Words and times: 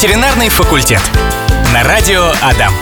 Ветеринарный 0.00 0.48
факультет. 0.48 1.00
На 1.74 1.82
радио 1.82 2.30
Адам. 2.40 2.72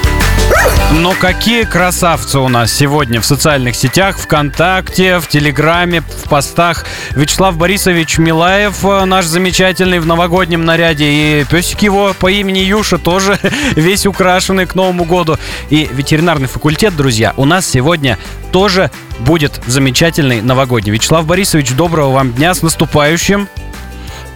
Но 0.92 1.14
какие 1.18 1.64
красавцы 1.64 2.38
у 2.38 2.48
нас 2.48 2.70
сегодня 2.70 3.22
в 3.22 3.24
социальных 3.24 3.74
сетях, 3.74 4.18
ВКонтакте, 4.18 5.18
в 5.18 5.26
Телеграме, 5.26 6.02
в 6.02 6.28
постах. 6.28 6.84
Вячеслав 7.12 7.56
Борисович 7.56 8.18
Милаев, 8.18 8.84
э, 8.84 9.06
наш 9.06 9.24
замечательный 9.24 9.98
в 9.98 10.04
новогоднем 10.04 10.66
наряде, 10.66 11.06
и 11.08 11.44
песик 11.50 11.80
его 11.80 12.12
по 12.18 12.30
имени 12.30 12.58
Юша 12.58 12.98
тоже 12.98 13.40
весь 13.76 14.04
украшенный 14.04 14.66
к 14.66 14.74
Новому 14.74 15.04
году. 15.04 15.38
И 15.70 15.88
ветеринарный 15.90 16.48
факультет, 16.48 16.94
друзья, 16.94 17.32
у 17.38 17.46
нас 17.46 17.66
сегодня 17.66 18.18
тоже 18.52 18.90
будет 19.20 19.62
замечательный 19.66 20.42
новогодний. 20.42 20.92
Вячеслав 20.92 21.24
Борисович, 21.24 21.72
доброго 21.72 22.12
вам 22.12 22.34
дня, 22.34 22.52
с 22.52 22.60
наступающим! 22.60 23.48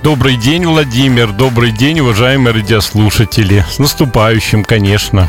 Добрый 0.03 0.37
день, 0.37 0.65
Владимир. 0.65 1.31
Добрый 1.31 1.73
день, 1.73 2.01
уважаемые 2.01 2.55
радиослушатели. 2.55 3.67
С 3.71 3.79
наступающим, 3.79 4.65
конечно. 4.65 5.29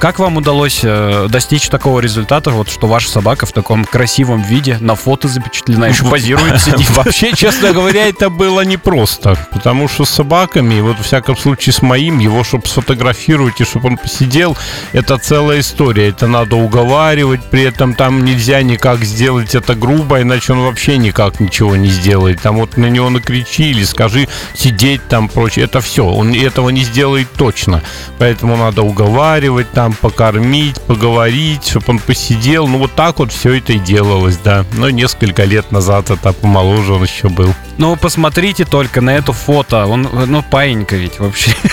Как 0.00 0.18
вам 0.18 0.38
удалось 0.38 0.80
э, 0.82 1.26
достичь 1.28 1.68
такого 1.68 2.00
результата, 2.00 2.50
вот 2.50 2.70
что 2.70 2.86
ваша 2.86 3.10
собака 3.10 3.44
в 3.44 3.52
таком 3.52 3.84
красивом 3.84 4.40
виде 4.40 4.78
на 4.80 4.94
фото 4.94 5.28
запечатлена, 5.28 5.88
еще 5.88 6.06
позирует, 6.06 6.58
сидит? 6.62 6.88
Вообще, 6.96 7.34
честно 7.34 7.74
говоря, 7.74 8.08
это 8.08 8.30
было 8.30 8.62
непросто, 8.62 9.36
потому 9.52 9.88
что 9.88 10.06
с 10.06 10.08
собаками, 10.08 10.80
вот 10.80 10.98
в 10.98 11.02
всяком 11.02 11.36
случае 11.36 11.74
с 11.74 11.82
моим, 11.82 12.18
его, 12.18 12.42
чтобы 12.44 12.66
сфотографировать 12.66 13.60
и 13.60 13.64
чтобы 13.64 13.88
он 13.88 13.98
посидел, 13.98 14.56
это 14.94 15.18
целая 15.18 15.60
история. 15.60 16.08
Это 16.08 16.26
надо 16.26 16.56
уговаривать, 16.56 17.44
при 17.50 17.64
этом 17.64 17.94
там 17.94 18.24
нельзя 18.24 18.62
никак 18.62 19.04
сделать 19.04 19.54
это 19.54 19.74
грубо, 19.74 20.22
иначе 20.22 20.54
он 20.54 20.62
вообще 20.62 20.96
никак 20.96 21.40
ничего 21.40 21.76
не 21.76 21.88
сделает. 21.88 22.40
Там 22.40 22.56
вот 22.56 22.78
на 22.78 22.86
него 22.86 23.10
накричили, 23.10 23.84
скажи 23.84 24.28
сидеть 24.54 25.06
там, 25.08 25.28
прочее. 25.28 25.66
Это 25.66 25.82
все, 25.82 26.06
он 26.06 26.32
этого 26.32 26.70
не 26.70 26.84
сделает 26.84 27.30
точно. 27.36 27.82
Поэтому 28.18 28.56
надо 28.56 28.80
уговаривать 28.80 29.70
там, 29.72 29.89
там 29.90 30.10
покормить, 30.10 30.80
поговорить, 30.82 31.68
чтобы 31.68 31.86
он 31.88 31.98
посидел. 31.98 32.66
Ну, 32.66 32.78
вот 32.78 32.92
так 32.94 33.18
вот 33.18 33.32
все 33.32 33.54
это 33.54 33.72
и 33.72 33.78
делалось, 33.78 34.38
да. 34.38 34.64
Но 34.72 34.90
несколько 34.90 35.44
лет 35.44 35.72
назад 35.72 36.10
это 36.10 36.32
помоложе 36.32 36.94
он 36.94 37.04
еще 37.04 37.28
был. 37.28 37.54
Ну, 37.78 37.96
посмотрите 37.96 38.64
только 38.64 39.00
на 39.00 39.10
это 39.16 39.32
фото. 39.32 39.86
Он, 39.86 40.08
ну, 40.26 40.42
паинька 40.42 40.96
ведь 40.96 41.18
вообще. 41.18 41.52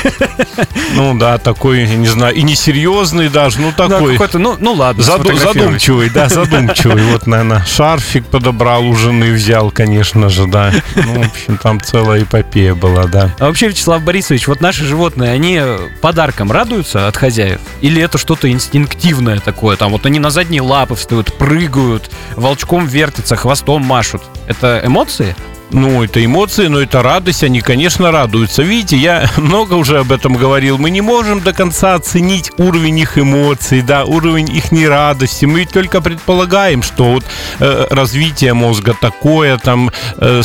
Ну, 0.94 1.16
да, 1.18 1.38
такой, 1.38 1.86
не 1.88 2.08
знаю, 2.08 2.34
и 2.34 2.42
несерьезный 2.42 3.30
даже, 3.30 3.60
ну, 3.62 3.72
такой. 3.72 4.18
Ну, 4.18 4.40
ну, 4.40 4.58
ну 4.60 4.74
ладно, 4.74 5.04
заду- 5.04 5.36
Задумчивый, 5.36 6.10
да, 6.10 6.30
задумчивый. 6.30 7.04
Вот, 7.12 7.28
наверное, 7.28 7.64
шарфик 7.66 8.26
подобрал 8.26 8.88
у 8.88 8.96
жены, 8.96 9.32
взял, 9.34 9.70
конечно 9.70 10.30
же, 10.30 10.48
да. 10.48 10.72
Ну, 10.96 11.22
в 11.22 11.28
общем, 11.28 11.58
там 11.58 11.82
целая 11.82 12.24
эпопея 12.24 12.74
была, 12.74 13.06
да. 13.06 13.36
А 13.38 13.46
вообще, 13.48 13.68
Вячеслав 13.68 14.02
Борисович, 14.02 14.48
вот 14.48 14.62
наши 14.62 14.86
животные, 14.86 15.32
они 15.32 15.62
подарком 16.02 16.52
радуются 16.52 17.08
от 17.08 17.18
хозяев? 17.18 17.60
Или 17.82 18.02
это 18.08 18.18
что-то 18.18 18.50
инстинктивное 18.50 19.40
такое? 19.40 19.78
Там 19.78 19.92
вот 19.92 20.06
они 20.06 20.20
на 20.20 20.30
задние 20.30 20.62
лапы 20.62 20.96
встают, 20.96 21.34
прыгают, 21.38 22.10
волчком 22.36 22.88
вертятся, 22.88 23.36
хвостом 23.36 23.84
машут. 23.84 24.24
Это 24.48 24.82
эмоции? 24.84 25.36
Ну, 25.70 26.02
это 26.02 26.24
эмоции, 26.24 26.68
но 26.68 26.80
это 26.80 27.02
радость, 27.02 27.44
они, 27.44 27.60
конечно, 27.60 28.12
радуются. 28.12 28.64
Видите, 28.64 28.96
я 28.96 29.30
много 29.38 29.74
уже 29.74 30.00
об 30.00 30.12
этом 30.12 30.36
говорил. 30.36 30.78
Мы 30.78 30.90
не 30.90 31.02
можем 31.02 31.42
до 31.42 31.52
конца 31.52 31.96
оценить 31.96 32.52
уровень 32.58 33.00
их 33.00 33.18
эмоций, 33.18 33.82
да, 33.82 34.06
уровень 34.06 34.50
их 34.50 34.72
нерадости. 34.72 35.46
Мы 35.46 35.60
ведь 35.60 35.72
только 35.72 36.00
предполагаем, 36.00 36.84
что 36.84 37.12
вот 37.12 37.26
э, 37.60 37.88
развитие 37.90 38.54
мозга 38.54 38.96
такое, 39.00 39.58
там 39.58 39.92
э, 40.18 40.42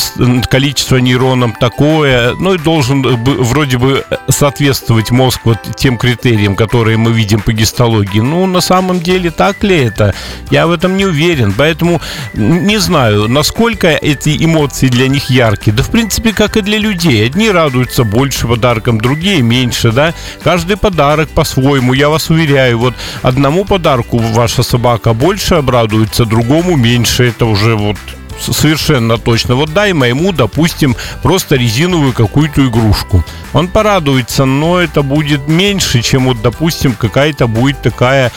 количество 0.51 0.97
нейронов 0.97 1.59
такое, 1.61 2.35
ну 2.35 2.55
и 2.55 2.59
должен 2.59 3.03
вроде 3.03 3.79
бы 3.79 4.05
соответствовать 4.29 5.11
мозг 5.13 5.43
вот 5.45 5.59
тем 5.77 5.99
критериям, 5.99 6.57
которые 6.57 6.97
мы 6.97 7.13
видим 7.13 7.41
по 7.41 7.53
гистологии. 7.53 8.21
Ну, 8.21 8.47
на 8.47 8.61
самом 8.61 9.01
деле, 9.01 9.31
так 9.31 9.63
ли 9.63 9.85
это? 9.85 10.15
Я 10.51 10.67
в 10.67 10.73
этом 10.73 10.97
не 10.97 11.07
уверен. 11.07 11.55
Поэтому 11.57 12.01
не 12.35 12.79
знаю, 12.79 13.29
насколько 13.29 13.89
эти 13.89 14.37
эмоции 14.45 14.89
для 14.89 15.12
них 15.13 15.31
яркие. 15.31 15.77
Да, 15.77 15.83
в 15.83 15.91
принципе, 15.91 16.33
как 16.33 16.57
и 16.57 16.63
для 16.63 16.79
людей. 16.79 17.25
Одни 17.25 17.51
радуются 17.51 18.05
больше 18.05 18.49
подаркам, 18.49 19.01
другие 19.01 19.43
меньше, 19.43 19.93
да. 19.93 20.15
Каждый 20.43 20.77
подарок 20.77 21.29
по-своему. 21.29 21.93
Я 21.93 22.09
вас 22.09 22.31
уверяю, 22.31 22.79
вот 22.79 22.95
одному 23.23 23.65
подарку 23.65 24.19
ваша 24.19 24.63
собака 24.63 25.13
больше 25.13 25.55
обрадуется, 25.55 26.25
другому 26.25 26.77
меньше. 26.77 27.25
Это 27.25 27.47
уже 27.47 27.77
вот 27.77 27.97
совершенно 28.41 29.19
точно. 29.19 29.55
Вот 29.55 29.73
дай 29.73 29.93
моему, 29.93 30.33
допустим, 30.33 30.97
просто 31.23 31.57
резиновую 31.57 32.13
какую-то 32.13 32.67
игрушку. 32.67 33.25
Он 33.53 33.69
порадуется, 33.69 34.45
но 34.45 34.81
это 34.81 35.03
будет 35.03 35.49
меньше, 35.49 36.03
чем 36.03 36.25
вот, 36.25 36.43
допустим, 36.43 36.95
какая-то 36.95 37.47
будет 37.47 37.83
такая 37.83 38.33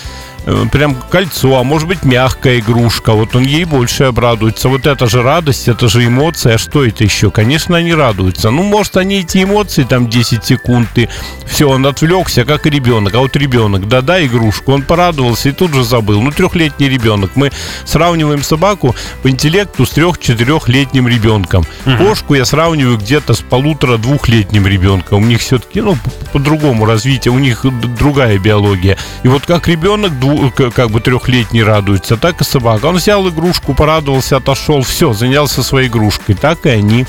прям 0.72 0.96
кольцо, 1.10 1.58
а 1.58 1.64
может 1.64 1.88
быть 1.88 2.04
мягкая 2.04 2.60
игрушка. 2.60 3.14
Вот 3.14 3.36
он 3.36 3.44
ей 3.44 3.66
больше 3.66 4.06
обрадуется. 4.06 4.70
Вот 4.70 4.86
это 4.86 5.08
же 5.08 5.24
радость, 5.24 5.68
это 5.68 5.88
же 5.88 6.06
эмоция. 6.06 6.56
А 6.56 6.58
что 6.58 6.86
это 6.86 7.04
еще? 7.04 7.32
Конечно, 7.32 7.78
они 7.78 7.94
радуются. 7.94 8.52
Ну, 8.52 8.64
может, 8.64 8.98
они 8.98 9.22
эти 9.22 9.44
эмоции 9.44 9.84
там 9.84 10.08
10 10.08 10.44
секунд, 10.44 10.90
и 10.96 11.10
все, 11.46 11.70
он 11.70 11.86
отвлекся, 11.86 12.46
как 12.46 12.66
ребенок. 12.66 13.16
А 13.16 13.20
вот 13.20 13.36
ребенок, 13.36 13.88
да-да, 13.88 14.24
игрушку, 14.24 14.74
он 14.74 14.84
порадовался 14.84 15.50
и 15.50 15.52
тут 15.52 15.74
же 15.74 15.84
забыл. 15.84 16.22
Ну, 16.22 16.32
трехлетний 16.32 16.90
ребенок. 16.90 17.32
Мы 17.36 17.52
сравниваем 17.86 18.44
собаку 18.44 18.96
по 19.24 19.30
интеллекту 19.30 19.86
с 19.86 19.92
трех-четырехлетним 19.92 21.08
ребенком. 21.08 21.66
Угу. 21.86 21.98
Кошку 21.98 22.36
я 22.36 22.46
сравниваю 22.46 22.98
где-то 22.98 23.34
с 23.34 23.42
полутора-двухлетним 23.42 24.68
ребенком. 24.68 25.24
У 25.24 25.26
них 25.26 25.42
все-таки, 25.42 25.82
ну, 25.82 25.98
по-другому 26.34 26.86
развитие, 26.86 27.32
у 27.32 27.40
них 27.40 27.66
другая 28.00 28.38
биология. 28.38 28.98
И 29.24 29.28
вот 29.28 29.46
как 29.46 29.68
ребенок 29.68 30.20
двух 30.20 30.35
как 30.52 30.90
бы 30.92 31.02
трехлетний 31.02 31.64
радуется, 31.64 32.18
так 32.18 32.42
и 32.42 32.44
собака. 32.44 32.88
Он 32.88 32.96
взял 32.96 33.28
игрушку, 33.30 33.74
порадовался, 33.74 34.38
отошел, 34.38 34.82
все, 34.82 35.14
занялся 35.14 35.64
своей 35.64 35.88
игрушкой. 35.88 36.36
Так 36.36 36.66
и 36.66 36.70
они. 36.70 37.06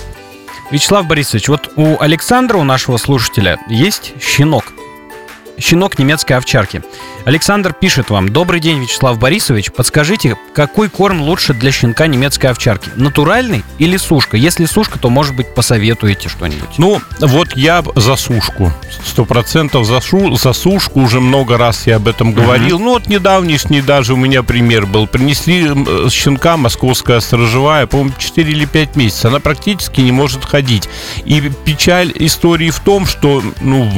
Вячеслав 0.70 1.06
Борисович, 1.06 1.48
вот 1.48 1.70
у 1.76 2.00
Александра, 2.00 2.58
у 2.58 2.64
нашего 2.64 2.96
слушателя, 2.96 3.58
есть 3.68 4.14
щенок. 4.20 4.72
Щенок 5.58 5.98
немецкой 5.98 6.34
овчарки. 6.34 6.82
Александр 7.24 7.72
пишет 7.72 8.10
вам. 8.10 8.28
Добрый 8.28 8.60
день, 8.60 8.80
Вячеслав 8.80 9.18
Борисович. 9.18 9.72
Подскажите, 9.72 10.36
какой 10.54 10.88
корм 10.88 11.22
лучше 11.22 11.54
для 11.54 11.72
щенка 11.72 12.06
немецкой 12.06 12.46
овчарки? 12.46 12.90
Натуральный 12.94 13.64
или 13.78 13.96
сушка? 13.96 14.36
Если 14.36 14.66
сушка, 14.66 14.98
то, 14.98 15.08
может 15.08 15.34
быть, 15.34 15.54
посоветуете 15.54 16.28
что-нибудь. 16.28 16.78
Ну, 16.78 17.00
вот 17.20 17.56
я 17.56 17.82
за 17.94 18.16
сушку. 18.16 18.70
Сто 19.04 19.24
процентов 19.24 19.86
за, 19.86 20.00
шу, 20.00 20.36
за 20.36 20.52
сушку. 20.52 21.00
Уже 21.00 21.20
много 21.20 21.56
раз 21.56 21.86
я 21.86 21.96
об 21.96 22.06
этом 22.06 22.32
говорил. 22.32 22.78
Uh-huh. 22.78 22.84
Ну, 22.84 22.90
вот 22.90 23.08
недавнешний 23.08 23.80
даже 23.80 24.12
у 24.12 24.16
меня 24.16 24.42
пример 24.42 24.84
был. 24.86 25.06
Принесли 25.06 25.68
щенка 26.10 26.56
московская 26.56 27.20
сторожевая, 27.20 27.86
по-моему, 27.86 28.12
4 28.18 28.52
или 28.52 28.66
5 28.66 28.96
месяцев. 28.96 29.24
Она 29.26 29.40
практически 29.40 30.00
не 30.02 30.12
может 30.12 30.44
ходить. 30.44 30.88
И 31.24 31.40
печаль 31.64 32.12
истории 32.14 32.70
в 32.70 32.80
том, 32.80 33.06
что, 33.06 33.42
ну, 33.60 33.90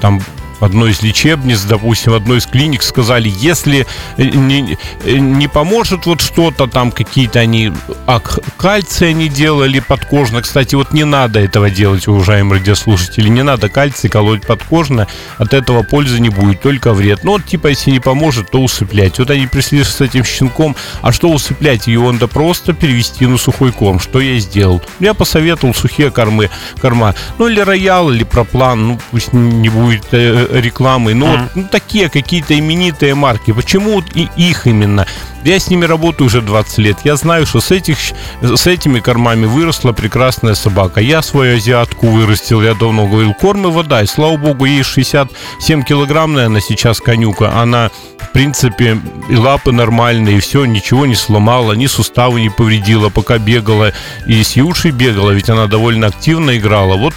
там 0.00 0.20
одной 0.60 0.90
из 0.92 1.02
лечебниц, 1.02 1.62
допустим, 1.62 2.14
одной 2.14 2.38
из 2.38 2.46
клиник 2.46 2.82
сказали, 2.82 3.32
если 3.40 3.86
не, 4.16 4.78
не 5.06 5.48
поможет 5.48 6.06
вот 6.06 6.20
что-то, 6.20 6.66
там 6.66 6.92
какие-то 6.92 7.40
они, 7.40 7.72
а 8.06 8.20
кальций 8.56 9.10
они 9.10 9.28
делали 9.28 9.80
подкожно. 9.80 10.42
Кстати, 10.42 10.74
вот 10.74 10.92
не 10.92 11.04
надо 11.04 11.40
этого 11.40 11.70
делать, 11.70 12.06
уважаемые 12.08 12.60
радиослушатели, 12.60 13.28
не 13.28 13.42
надо 13.42 13.68
кальций 13.68 14.10
колоть 14.10 14.46
подкожно, 14.46 15.06
от 15.38 15.54
этого 15.54 15.82
пользы 15.82 16.20
не 16.20 16.28
будет, 16.28 16.60
только 16.60 16.92
вред. 16.92 17.24
Ну 17.24 17.32
вот 17.32 17.44
типа, 17.46 17.68
если 17.68 17.90
не 17.90 18.00
поможет, 18.00 18.50
то 18.50 18.60
усыплять. 18.60 19.18
Вот 19.18 19.30
они 19.30 19.46
пришли 19.46 19.82
с 19.82 20.00
этим 20.00 20.24
щенком, 20.24 20.76
а 21.02 21.12
что 21.12 21.30
усыплять? 21.30 21.86
Его 21.86 22.12
надо 22.12 22.28
просто 22.28 22.72
перевести 22.72 23.26
на 23.26 23.38
сухой 23.38 23.72
корм. 23.72 24.00
Что 24.00 24.20
я 24.20 24.38
сделал? 24.38 24.82
Я 24.98 25.14
посоветовал 25.14 25.74
сухие 25.74 26.10
кормы, 26.10 26.50
корма. 26.80 27.14
Ну 27.38 27.48
или 27.48 27.60
роял, 27.60 28.10
или 28.10 28.24
проплан, 28.24 28.88
ну 28.88 29.00
пусть 29.10 29.32
не 29.32 29.68
будет 29.68 30.06
э, 30.12 30.46
рекламы, 30.52 31.14
но 31.14 31.26
mm-hmm. 31.26 31.42
вот, 31.42 31.50
ну, 31.56 31.68
такие 31.70 32.08
какие-то 32.08 32.58
именитые 32.58 33.14
марки. 33.14 33.52
Почему 33.52 34.02
и 34.14 34.28
их 34.36 34.66
именно? 34.66 35.06
Я 35.44 35.58
с 35.58 35.70
ними 35.70 35.86
работаю 35.86 36.26
уже 36.26 36.42
20 36.42 36.78
лет. 36.78 36.98
Я 37.04 37.16
знаю, 37.16 37.46
что 37.46 37.60
с, 37.60 37.70
этих, 37.70 37.96
с 38.42 38.66
этими 38.66 39.00
кормами 39.00 39.46
выросла 39.46 39.92
прекрасная 39.92 40.54
собака. 40.54 41.00
Я 41.00 41.22
свою 41.22 41.56
азиатку 41.56 42.08
вырастил, 42.08 42.60
я 42.60 42.74
давно 42.74 43.06
говорил, 43.06 43.32
корм 43.32 43.66
и 43.66 43.70
вода. 43.70 44.02
И 44.02 44.06
слава 44.06 44.36
богу, 44.36 44.66
ей 44.66 44.82
67 44.82 45.82
килограмм, 45.82 46.34
наверное, 46.34 46.60
сейчас 46.60 47.00
конюка. 47.00 47.52
Она, 47.54 47.90
в 48.18 48.32
принципе, 48.32 49.00
и 49.30 49.36
лапы 49.36 49.72
нормальные, 49.72 50.36
и 50.36 50.40
все, 50.40 50.66
ничего 50.66 51.06
не 51.06 51.14
сломала, 51.14 51.72
ни 51.72 51.86
суставы 51.86 52.42
не 52.42 52.50
повредила, 52.50 53.08
пока 53.08 53.38
бегала. 53.38 53.92
И 54.26 54.42
с 54.42 54.56
Юшей 54.56 54.90
бегала, 54.90 55.30
ведь 55.30 55.48
она 55.48 55.66
довольно 55.66 56.08
активно 56.08 56.58
играла. 56.58 56.96
Вот 56.96 57.14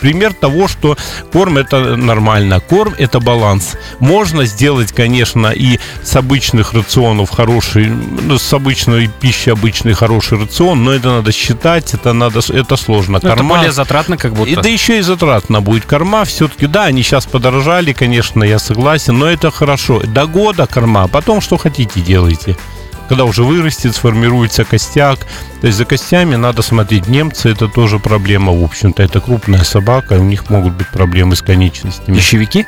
пример 0.00 0.32
того, 0.32 0.68
что 0.68 0.96
корм 1.32 1.58
это 1.58 1.96
нормально, 1.96 2.60
корм 2.60 2.94
это 2.98 3.20
баланс. 3.20 3.76
Можно 4.00 4.44
сделать, 4.46 4.92
конечно, 4.92 5.48
и 5.48 5.78
с 6.02 6.16
обычных 6.16 6.72
рационов 6.72 7.30
хороший, 7.30 7.86
ну, 7.86 8.38
с 8.38 8.52
обычной 8.52 9.08
пищи 9.08 9.50
обычный 9.50 9.94
хороший 9.94 10.38
рацион, 10.38 10.84
но 10.84 10.92
это 10.92 11.08
надо 11.08 11.32
считать, 11.32 11.94
это 11.94 12.12
надо, 12.12 12.40
это 12.48 12.76
сложно. 12.76 13.20
Ну, 13.22 13.28
корма, 13.28 13.34
это 13.34 13.44
более 13.44 13.72
затратно, 13.72 14.16
как 14.16 14.34
будто. 14.34 14.50
И, 14.50 14.54
да 14.56 14.68
еще 14.68 14.98
и 14.98 15.02
затратно 15.02 15.60
будет. 15.60 15.84
Корма 15.84 16.24
все-таки, 16.24 16.66
да, 16.66 16.84
они 16.84 17.02
сейчас 17.02 17.26
подорожали, 17.26 17.92
конечно, 17.92 18.44
я 18.44 18.58
согласен, 18.58 19.18
но 19.18 19.26
это 19.26 19.50
хорошо. 19.50 20.00
До 20.00 20.26
года 20.26 20.66
корма, 20.66 21.04
а 21.04 21.08
потом 21.08 21.40
что 21.40 21.56
хотите 21.56 22.00
делайте 22.00 22.56
когда 23.08 23.24
уже 23.24 23.42
вырастет, 23.42 23.94
сформируется 23.94 24.64
костяк. 24.64 25.20
То 25.60 25.66
есть 25.66 25.78
за 25.78 25.84
костями 25.84 26.36
надо 26.36 26.62
смотреть. 26.62 27.08
Немцы 27.08 27.50
это 27.50 27.68
тоже 27.68 27.98
проблема, 27.98 28.52
в 28.52 28.62
общем-то. 28.62 29.02
Это 29.02 29.20
крупная 29.20 29.64
собака, 29.64 30.14
у 30.14 30.24
них 30.24 30.50
могут 30.50 30.74
быть 30.74 30.88
проблемы 30.88 31.36
с 31.36 31.42
конечностями. 31.42 32.16
Пищевики? 32.16 32.66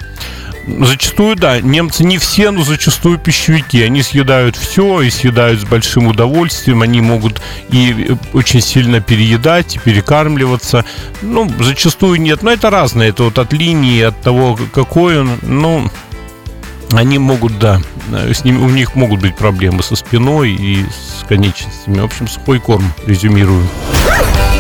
Зачастую, 0.81 1.35
да. 1.37 1.61
Немцы 1.61 2.05
не 2.05 2.19
все, 2.19 2.51
но 2.51 2.63
зачастую 2.63 3.19
пищевики. 3.19 3.83
Они 3.83 4.03
съедают 4.03 4.57
все 4.57 5.01
и 5.01 5.11
съедают 5.11 5.61
с 5.61 5.65
большим 5.65 6.09
удовольствием. 6.09 6.83
Они 6.83 7.01
могут 7.01 7.41
и 7.71 8.15
очень 8.35 8.61
сильно 8.61 9.01
переедать, 9.01 9.77
и 9.77 9.79
перекармливаться. 9.79 10.85
Ну, 11.23 11.51
зачастую 11.59 12.21
нет. 12.21 12.43
Но 12.43 12.53
это 12.53 12.69
разное. 12.71 13.09
Это 13.09 13.25
вот 13.25 13.39
от 13.39 13.53
линии, 13.53 14.03
от 14.03 14.21
того, 14.21 14.59
какой 14.73 15.21
он. 15.21 15.39
Ну, 15.43 15.91
они 16.93 17.19
могут, 17.19 17.59
да, 17.59 17.81
с 18.13 18.45
ним, 18.45 18.63
у 18.65 18.71
них 18.71 18.95
могут 18.95 19.21
быть 19.21 19.37
проблемы 19.37 19.83
со 19.83 19.97
спиной 19.97 20.53
и 20.53 20.85
с 20.85 21.27
конечностями. 21.27 22.01
В 22.01 22.05
общем, 22.05 22.29
сухой 22.29 22.61
корм, 22.61 22.93
резюмирую. 23.07 23.67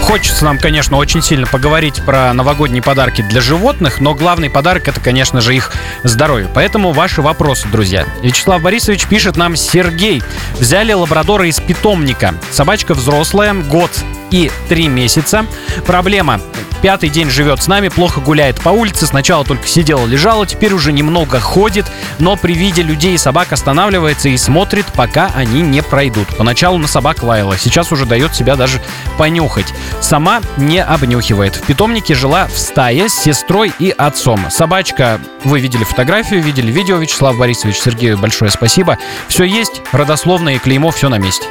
Хочется 0.02 0.44
нам, 0.46 0.58
конечно, 0.58 0.96
очень 0.96 1.20
сильно 1.20 1.46
поговорить 1.46 2.02
про 2.02 2.32
новогодние 2.32 2.82
подарки 2.82 3.20
для 3.20 3.42
животных, 3.42 4.00
но 4.00 4.14
главный 4.14 4.48
подарок 4.48 4.88
это, 4.88 5.00
конечно 5.00 5.42
же, 5.42 5.54
их 5.54 5.70
здоровье. 6.02 6.48
Поэтому 6.54 6.92
ваши 6.92 7.20
вопросы, 7.20 7.68
друзья. 7.68 8.06
Вячеслав 8.22 8.62
Борисович 8.62 9.06
пишет 9.06 9.36
нам 9.36 9.54
Сергей. 9.54 10.22
Взяли 10.58 10.94
лабрадора 10.94 11.46
из 11.46 11.60
питомника. 11.60 12.34
Собачка 12.50 12.94
взрослая, 12.94 13.52
год 13.52 13.90
и 14.30 14.50
три 14.68 14.88
месяца. 14.88 15.46
Проблема 15.86 16.40
пятый 16.82 17.08
день 17.08 17.30
живет 17.30 17.62
с 17.62 17.66
нами, 17.66 17.88
плохо 17.88 18.20
гуляет 18.20 18.60
по 18.60 18.70
улице. 18.70 19.06
Сначала 19.06 19.44
только 19.44 19.66
сидела, 19.66 20.06
лежала, 20.06 20.46
теперь 20.46 20.72
уже 20.72 20.92
немного 20.92 21.40
ходит, 21.40 21.86
но 22.18 22.36
при 22.36 22.54
виде 22.54 22.82
людей 22.82 23.14
и 23.14 23.18
собак 23.18 23.52
останавливается 23.52 24.28
и 24.28 24.36
смотрит, 24.36 24.86
пока 24.94 25.30
они 25.34 25.62
не 25.62 25.82
пройдут. 25.82 26.28
Поначалу 26.36 26.78
на 26.78 26.88
собак 26.88 27.22
лаяла, 27.22 27.58
сейчас 27.58 27.92
уже 27.92 28.06
дает 28.06 28.34
себя 28.34 28.56
даже 28.56 28.80
понюхать. 29.16 29.72
Сама 30.00 30.40
не 30.56 30.82
обнюхивает. 30.82 31.56
В 31.56 31.62
питомнике 31.62 32.14
жила 32.14 32.46
в 32.46 32.56
стае 32.56 33.08
с 33.08 33.14
сестрой 33.14 33.72
и 33.78 33.94
отцом. 33.96 34.50
Собачка, 34.50 35.20
вы 35.44 35.60
видели 35.60 35.84
фотографию, 35.84 36.42
видели 36.42 36.70
видео, 36.70 36.98
Вячеслав 36.98 37.36
Борисович, 37.36 37.76
Сергею 37.76 38.18
большое 38.18 38.50
спасибо. 38.50 38.98
Все 39.28 39.44
есть, 39.44 39.82
родословное 39.92 40.58
клеймо, 40.58 40.90
все 40.90 41.08
на 41.08 41.18
месте. 41.18 41.46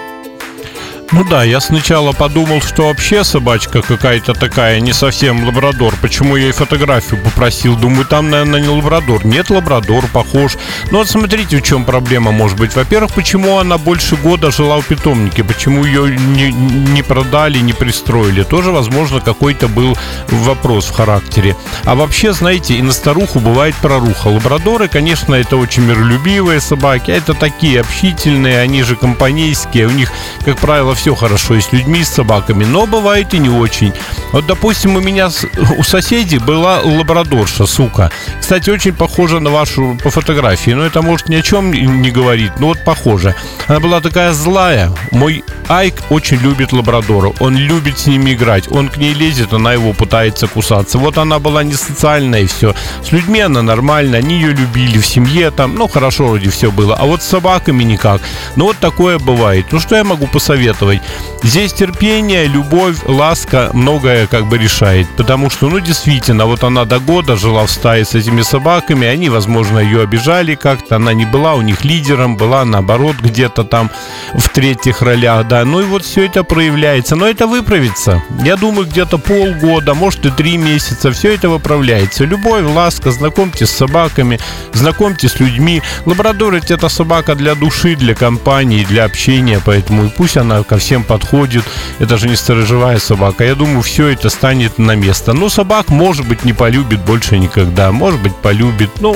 Ну 1.13 1.23
да, 1.23 1.45
я 1.45 1.61
сначала 1.61 2.11
подумал, 2.11 2.61
что 2.61 2.87
вообще 2.87 3.23
собачка 3.23 3.81
какая-то 3.81 4.33
такая, 4.33 4.81
не 4.81 4.91
совсем 4.91 5.45
лабрадор. 5.45 5.95
Почему 6.01 6.35
я 6.35 6.45
ей 6.45 6.51
фотографию 6.51 7.21
попросил? 7.23 7.77
Думаю, 7.77 8.05
там, 8.05 8.29
наверное, 8.29 8.59
не 8.59 8.67
лабрадор. 8.67 9.25
Нет, 9.25 9.49
лабрадор, 9.49 10.05
похож. 10.07 10.57
Ну 10.91 10.97
вот 10.97 11.07
смотрите, 11.07 11.57
в 11.57 11.61
чем 11.61 11.85
проблема 11.85 12.31
может 12.31 12.57
быть. 12.57 12.75
Во-первых, 12.75 13.13
почему 13.13 13.57
она 13.57 13.77
больше 13.77 14.17
года 14.17 14.51
жила 14.51 14.81
в 14.81 14.85
питомнике? 14.85 15.45
Почему 15.45 15.85
ее 15.85 16.13
не, 16.13 16.51
не 16.51 17.03
продали, 17.03 17.59
не 17.59 17.71
пристроили? 17.71 18.43
Тоже, 18.43 18.71
возможно, 18.71 19.21
какой-то 19.21 19.69
был 19.69 19.97
вопрос 20.27 20.87
в 20.87 20.93
характере. 20.93 21.55
А 21.85 21.95
вообще, 21.95 22.33
знаете, 22.33 22.73
и 22.73 22.81
на 22.81 22.91
старуху 22.91 23.39
бывает 23.39 23.75
проруха. 23.75 24.27
Лабрадоры, 24.27 24.89
конечно, 24.89 25.35
это 25.35 25.55
очень 25.55 25.83
миролюбивые 25.83 26.59
собаки. 26.59 27.11
Это 27.11 27.33
такие 27.33 27.79
общительные, 27.79 28.59
они 28.59 28.83
же 28.83 28.97
компанейские. 28.97 29.87
У 29.87 29.91
них, 29.91 30.11
как 30.43 30.57
правило, 30.57 30.96
все 30.97 31.15
хорошо 31.15 31.55
и 31.55 31.61
с 31.61 31.71
людьми, 31.71 31.99
и 31.99 32.03
с 32.03 32.09
собаками, 32.09 32.65
но 32.65 32.85
бывает 32.85 33.33
и 33.33 33.39
не 33.39 33.49
очень. 33.49 33.93
Вот, 34.33 34.45
допустим, 34.45 34.95
у 34.95 34.99
меня 34.99 35.29
у 35.77 35.83
соседей 35.83 36.39
была 36.39 36.81
лабрадорша, 36.81 37.65
сука. 37.65 38.11
Кстати, 38.39 38.69
очень 38.69 38.93
похожа 38.93 39.39
на 39.39 39.49
вашу 39.49 39.97
по 40.03 40.09
фотографии, 40.09 40.71
но 40.71 40.83
это, 40.83 41.01
может, 41.01 41.29
ни 41.29 41.35
о 41.35 41.41
чем 41.41 41.71
не 41.71 42.11
говорит, 42.11 42.51
но 42.59 42.67
вот 42.67 42.83
похоже. 42.83 43.35
Она 43.67 43.79
была 43.79 44.01
такая 44.01 44.33
злая. 44.33 44.91
Мой 45.11 45.43
Айк 45.69 45.95
очень 46.09 46.37
любит 46.37 46.71
лабрадора, 46.73 47.33
он 47.39 47.57
любит 47.57 47.99
с 47.99 48.07
ними 48.07 48.33
играть, 48.33 48.71
он 48.71 48.89
к 48.89 48.97
ней 48.97 49.13
лезет, 49.13 49.53
она 49.53 49.73
его 49.73 49.93
пытается 49.93 50.47
кусаться. 50.47 50.97
Вот 50.97 51.17
она 51.17 51.39
была 51.39 51.63
не 51.63 51.73
социальная 51.73 52.41
и 52.41 52.47
все. 52.47 52.73
С 53.03 53.11
людьми 53.11 53.41
она 53.41 53.61
нормальная, 53.61 54.19
они 54.19 54.35
ее 54.35 54.53
любили 54.53 54.97
в 54.97 55.05
семье 55.05 55.51
там, 55.51 55.75
ну, 55.75 55.87
хорошо 55.87 56.27
вроде 56.27 56.49
все 56.49 56.71
было. 56.71 56.95
А 56.95 57.05
вот 57.05 57.21
с 57.21 57.27
собаками 57.27 57.83
никак. 57.83 58.21
Ну, 58.55 58.65
вот 58.65 58.77
такое 58.77 59.19
бывает. 59.19 59.65
Ну, 59.71 59.79
что 59.79 59.95
я 59.95 60.03
могу 60.03 60.27
посоветовать? 60.27 60.86
Рассказывать. 60.87 61.01
Здесь 61.43 61.71
терпение, 61.71 62.47
любовь, 62.47 62.97
ласка 63.05 63.69
многое 63.73 64.27
как 64.27 64.47
бы 64.47 64.57
решает. 64.57 65.07
Потому 65.17 65.49
что, 65.49 65.69
ну, 65.69 65.79
действительно, 65.79 66.45
вот 66.45 66.63
она 66.63 66.85
до 66.85 66.99
года 66.99 67.35
жила 67.35 67.65
в 67.65 67.71
стае 67.71 68.05
с 68.05 68.15
этими 68.15 68.41
собаками, 68.41 69.07
они, 69.07 69.29
возможно, 69.29 69.79
ее 69.79 70.01
обижали 70.01 70.55
как-то, 70.55 70.95
она 70.95 71.13
не 71.13 71.25
была 71.25 71.53
у 71.53 71.61
них 71.61 71.85
лидером, 71.85 72.37
была, 72.37 72.65
наоборот, 72.65 73.15
где-то 73.21 73.63
там 73.63 73.91
в 74.33 74.49
третьих 74.49 75.01
ролях, 75.01 75.47
да. 75.47 75.63
Ну 75.63 75.81
и 75.81 75.83
вот 75.83 76.03
все 76.03 76.25
это 76.25 76.43
проявляется. 76.43 77.15
Но 77.15 77.27
это 77.27 77.47
выправится. 77.47 78.23
Я 78.43 78.57
думаю, 78.57 78.87
где-то 78.87 79.17
полгода, 79.17 79.93
может 79.93 80.25
и 80.25 80.31
три 80.31 80.57
месяца, 80.57 81.11
все 81.11 81.33
это 81.33 81.49
выправляется. 81.49 82.25
Любовь, 82.25 82.63
ласка, 82.63 83.11
знакомьтесь 83.11 83.69
с 83.69 83.77
собаками, 83.77 84.39
знакомьтесь 84.73 85.31
с 85.31 85.39
людьми. 85.39 85.81
Лабрадор 86.05 86.55
это 86.55 86.89
собака 86.89 87.35
для 87.35 87.55
души, 87.55 87.95
для 87.95 88.15
компании, 88.15 88.83
для 88.83 89.05
общения, 89.05 89.61
поэтому 89.63 90.05
и 90.05 90.09
пусть 90.09 90.37
она 90.37 90.63
всем 90.79 91.03
подходит. 91.03 91.63
Это 91.99 92.17
же 92.17 92.29
не 92.29 92.35
сторожевая 92.35 92.99
собака. 92.99 93.43
Я 93.43 93.55
думаю, 93.55 93.81
все 93.81 94.07
это 94.07 94.29
станет 94.29 94.77
на 94.77 94.95
место. 94.95 95.33
Но 95.33 95.49
собак, 95.49 95.89
может 95.89 96.27
быть, 96.27 96.45
не 96.45 96.53
полюбит 96.53 97.01
больше 97.01 97.37
никогда. 97.37 97.91
Может 97.91 98.21
быть, 98.21 98.35
полюбит. 98.35 98.89
Ну, 99.01 99.15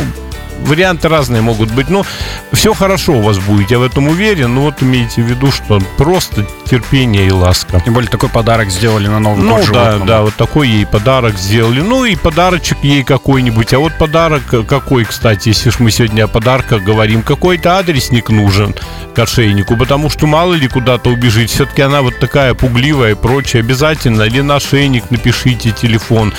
варианты 0.62 1.08
разные 1.10 1.42
могут 1.42 1.72
быть. 1.72 1.90
Но 1.90 2.06
все 2.54 2.74
хорошо 2.74 3.14
у 3.14 3.22
вас 3.22 3.40
будет, 3.40 3.72
я 3.72 3.80
в 3.80 3.84
этом 3.84 4.08
уверен. 4.08 4.56
Но 4.56 4.62
вот 4.62 4.82
имейте 4.82 5.22
в 5.22 5.26
виду, 5.26 5.52
что 5.52 5.80
просто 5.98 6.46
терпение 6.66 7.28
и 7.28 7.32
ласка. 7.32 7.82
Тем 7.84 7.94
более 7.94 8.10
такой 8.10 8.30
подарок 8.30 8.70
сделали 8.70 9.08
на 9.08 9.20
Новый 9.20 9.44
ну, 9.44 9.58
год 9.58 9.68
Ну 9.68 9.74
да, 9.74 9.98
да, 9.98 10.22
вот 10.22 10.36
такой 10.36 10.70
ей 10.70 10.86
подарок 10.86 11.38
сделали. 11.38 11.82
Ну 11.82 12.06
и 12.06 12.16
подарочек 12.16 12.78
ей 12.84 13.04
какой-нибудь. 13.04 13.74
А 13.74 13.80
вот 13.80 13.98
подарок 13.98 14.44
какой, 14.68 15.06
кстати, 15.06 15.50
если 15.50 15.70
ж 15.70 15.80
мы 15.80 15.92
сегодня 15.92 16.24
о 16.24 16.28
подарках 16.28 16.84
говорим, 16.84 17.24
какой-то 17.24 17.78
адресник 17.78 18.30
нужен 18.30 18.74
к 19.14 19.20
ошейнику, 19.20 19.76
потому 19.76 20.10
что 20.10 20.28
мало 20.28 20.54
ли 20.54 20.68
куда-то 20.68 21.10
убежит. 21.10 21.50
Все-таки 21.50 21.82
она 21.82 22.02
вот 22.02 22.20
такая 22.20 22.54
пугливая 22.54 23.12
и 23.12 23.16
прочее. 23.16 23.62
Обязательно 23.62 24.24
или 24.24 24.42
на 24.42 24.56
ошейник 24.56 25.12
напишите 25.12 25.72
телефон. 25.72 26.34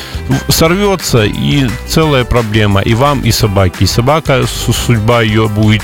Сорвется 0.49 1.25
и 1.25 1.69
целая 1.87 2.25
проблема. 2.25 2.81
И 2.81 2.95
вам, 2.95 3.21
и 3.21 3.33
собаке. 3.33 3.85
И 3.85 3.87
собака, 4.13 4.47
судьба 4.47 5.23
ее 5.23 5.49
будет 5.49 5.83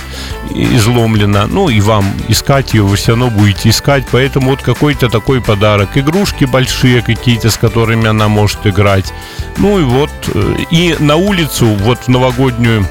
изломлена. 0.54 1.46
Ну 1.46 1.68
и 1.68 1.80
вам 1.80 2.04
искать 2.28 2.74
ее 2.74 2.82
вы 2.82 2.96
все 2.96 3.12
равно 3.12 3.30
будете 3.30 3.70
искать. 3.70 4.04
Поэтому 4.10 4.50
вот 4.50 4.62
какой-то 4.62 5.08
такой 5.08 5.40
подарок. 5.40 5.96
Игрушки 5.96 6.44
большие 6.44 7.00
какие-то, 7.00 7.50
с 7.50 7.56
которыми 7.56 8.06
она 8.06 8.28
может 8.28 8.66
играть. 8.66 9.12
Ну 9.56 9.78
и 9.78 9.82
вот. 9.82 10.10
Э, 10.34 10.56
и 10.70 10.96
на 10.98 11.16
улицу, 11.16 11.66
вот 11.66 12.00
в 12.00 12.08
новогоднюю 12.08 12.86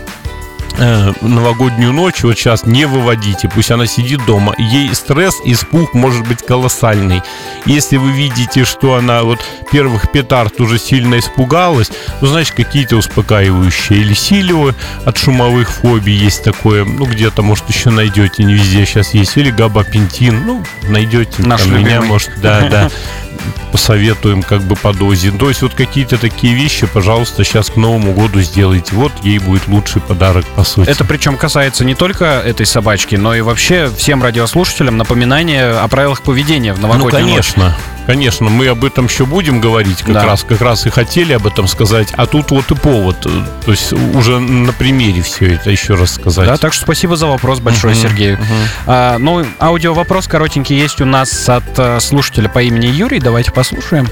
э, 0.77 1.13
новогоднюю 1.21 1.93
ночь 1.93 2.23
вот 2.23 2.37
сейчас 2.37 2.65
не 2.65 2.85
выводите, 2.85 3.49
пусть 3.49 3.71
она 3.71 3.85
сидит 3.85 4.25
дома. 4.25 4.53
Ей 4.57 4.93
стресс, 4.93 5.35
испуг 5.45 5.93
может 5.93 6.27
быть 6.27 6.45
колоссальный. 6.45 7.21
Если 7.65 7.97
вы 7.97 8.11
видите, 8.11 8.65
что 8.65 8.95
она 8.95 9.23
вот 9.23 9.39
первых 9.71 10.11
петард 10.11 10.59
уже 10.61 10.77
сильно 10.79 11.19
испугалась, 11.19 11.91
ну, 12.21 12.27
значит, 12.27 12.55
какие-то 12.55 12.95
успокаивающие. 12.97 13.99
Или 13.99 14.13
силио 14.13 14.73
от 15.05 15.17
шумовых 15.17 15.71
фобий 15.71 16.15
есть 16.15 16.43
такое, 16.43 16.85
ну, 16.85 17.05
где-то, 17.05 17.41
может, 17.41 17.69
еще 17.69 17.89
найдете, 17.89 18.43
не 18.43 18.53
везде 18.53 18.85
сейчас 18.85 19.13
есть. 19.13 19.35
Или 19.37 19.51
габапентин, 19.51 20.45
ну, 20.45 20.63
найдете. 20.83 21.43
Наш 21.43 21.61
там, 21.61 21.77
меня, 21.77 22.01
может, 22.01 22.31
да, 22.41 22.67
да 22.69 22.89
посоветуем 23.77 24.41
как 24.41 24.63
бы 24.63 24.75
по 24.75 24.91
дозе. 24.91 25.31
То 25.31 25.49
есть 25.49 25.61
вот 25.61 25.75
какие-то 25.75 26.17
такие 26.17 26.55
вещи, 26.55 26.87
пожалуйста, 26.87 27.43
сейчас 27.43 27.69
к 27.69 27.75
Новому 27.75 28.13
году 28.13 28.41
сделайте. 28.41 28.95
Вот 28.95 29.11
ей 29.21 29.37
будет 29.37 29.67
лучший 29.67 30.01
подарок, 30.01 30.45
по 30.55 30.63
сути. 30.63 30.89
Это 30.89 31.05
причем 31.05 31.37
касается 31.37 31.85
не 31.85 31.93
только 31.93 32.25
этой 32.25 32.65
собачки, 32.65 33.15
но 33.15 33.35
и 33.35 33.41
вообще 33.41 33.91
всем 33.95 34.23
радиослушателям 34.23 34.97
напоминание 34.97 35.69
о 35.69 35.87
правилах 35.89 36.23
поведения 36.23 36.73
в 36.73 36.79
новогоднюю 36.79 37.21
Ну, 37.21 37.27
конечно. 37.27 37.65
Ночь. 37.65 37.96
Конечно, 38.07 38.49
мы 38.49 38.69
об 38.69 38.85
этом 38.85 39.07
еще 39.07 39.25
будем 39.25 39.59
говорить, 39.59 40.01
как 40.01 40.13
да. 40.13 40.23
раз, 40.23 40.45
как 40.45 40.61
раз 40.61 40.85
и 40.85 40.89
хотели 40.89 41.33
об 41.33 41.45
этом 41.45 41.67
сказать, 41.67 42.13
а 42.15 42.25
тут 42.25 42.51
вот 42.51 42.71
и 42.71 42.75
повод, 42.75 43.19
то 43.19 43.71
есть 43.71 43.91
уже 43.91 44.39
на 44.39 44.71
примере 44.71 45.21
все 45.21 45.55
это 45.55 45.71
еще 45.71 45.95
раз 45.95 46.13
сказать. 46.13 46.47
Да, 46.47 46.55
так 46.55 46.71
что 46.71 46.83
спасибо 46.83 47.17
за 47.17 47.27
вопрос 47.27 47.59
большой, 47.59 47.91
uh-huh, 47.91 48.01
Сергею. 48.01 48.37
Uh-huh. 48.37 48.83
А, 48.87 49.17
ну, 49.17 49.45
аудио 49.59 49.93
вопрос 49.93 50.25
коротенький 50.27 50.79
есть 50.79 51.01
у 51.01 51.05
нас 51.05 51.49
от 51.49 51.77
э, 51.77 51.99
слушателя 51.99 52.47
по 52.47 52.63
имени 52.63 52.85
Юрий, 52.87 53.19
давайте 53.19 53.51
послушаем. 53.51 54.07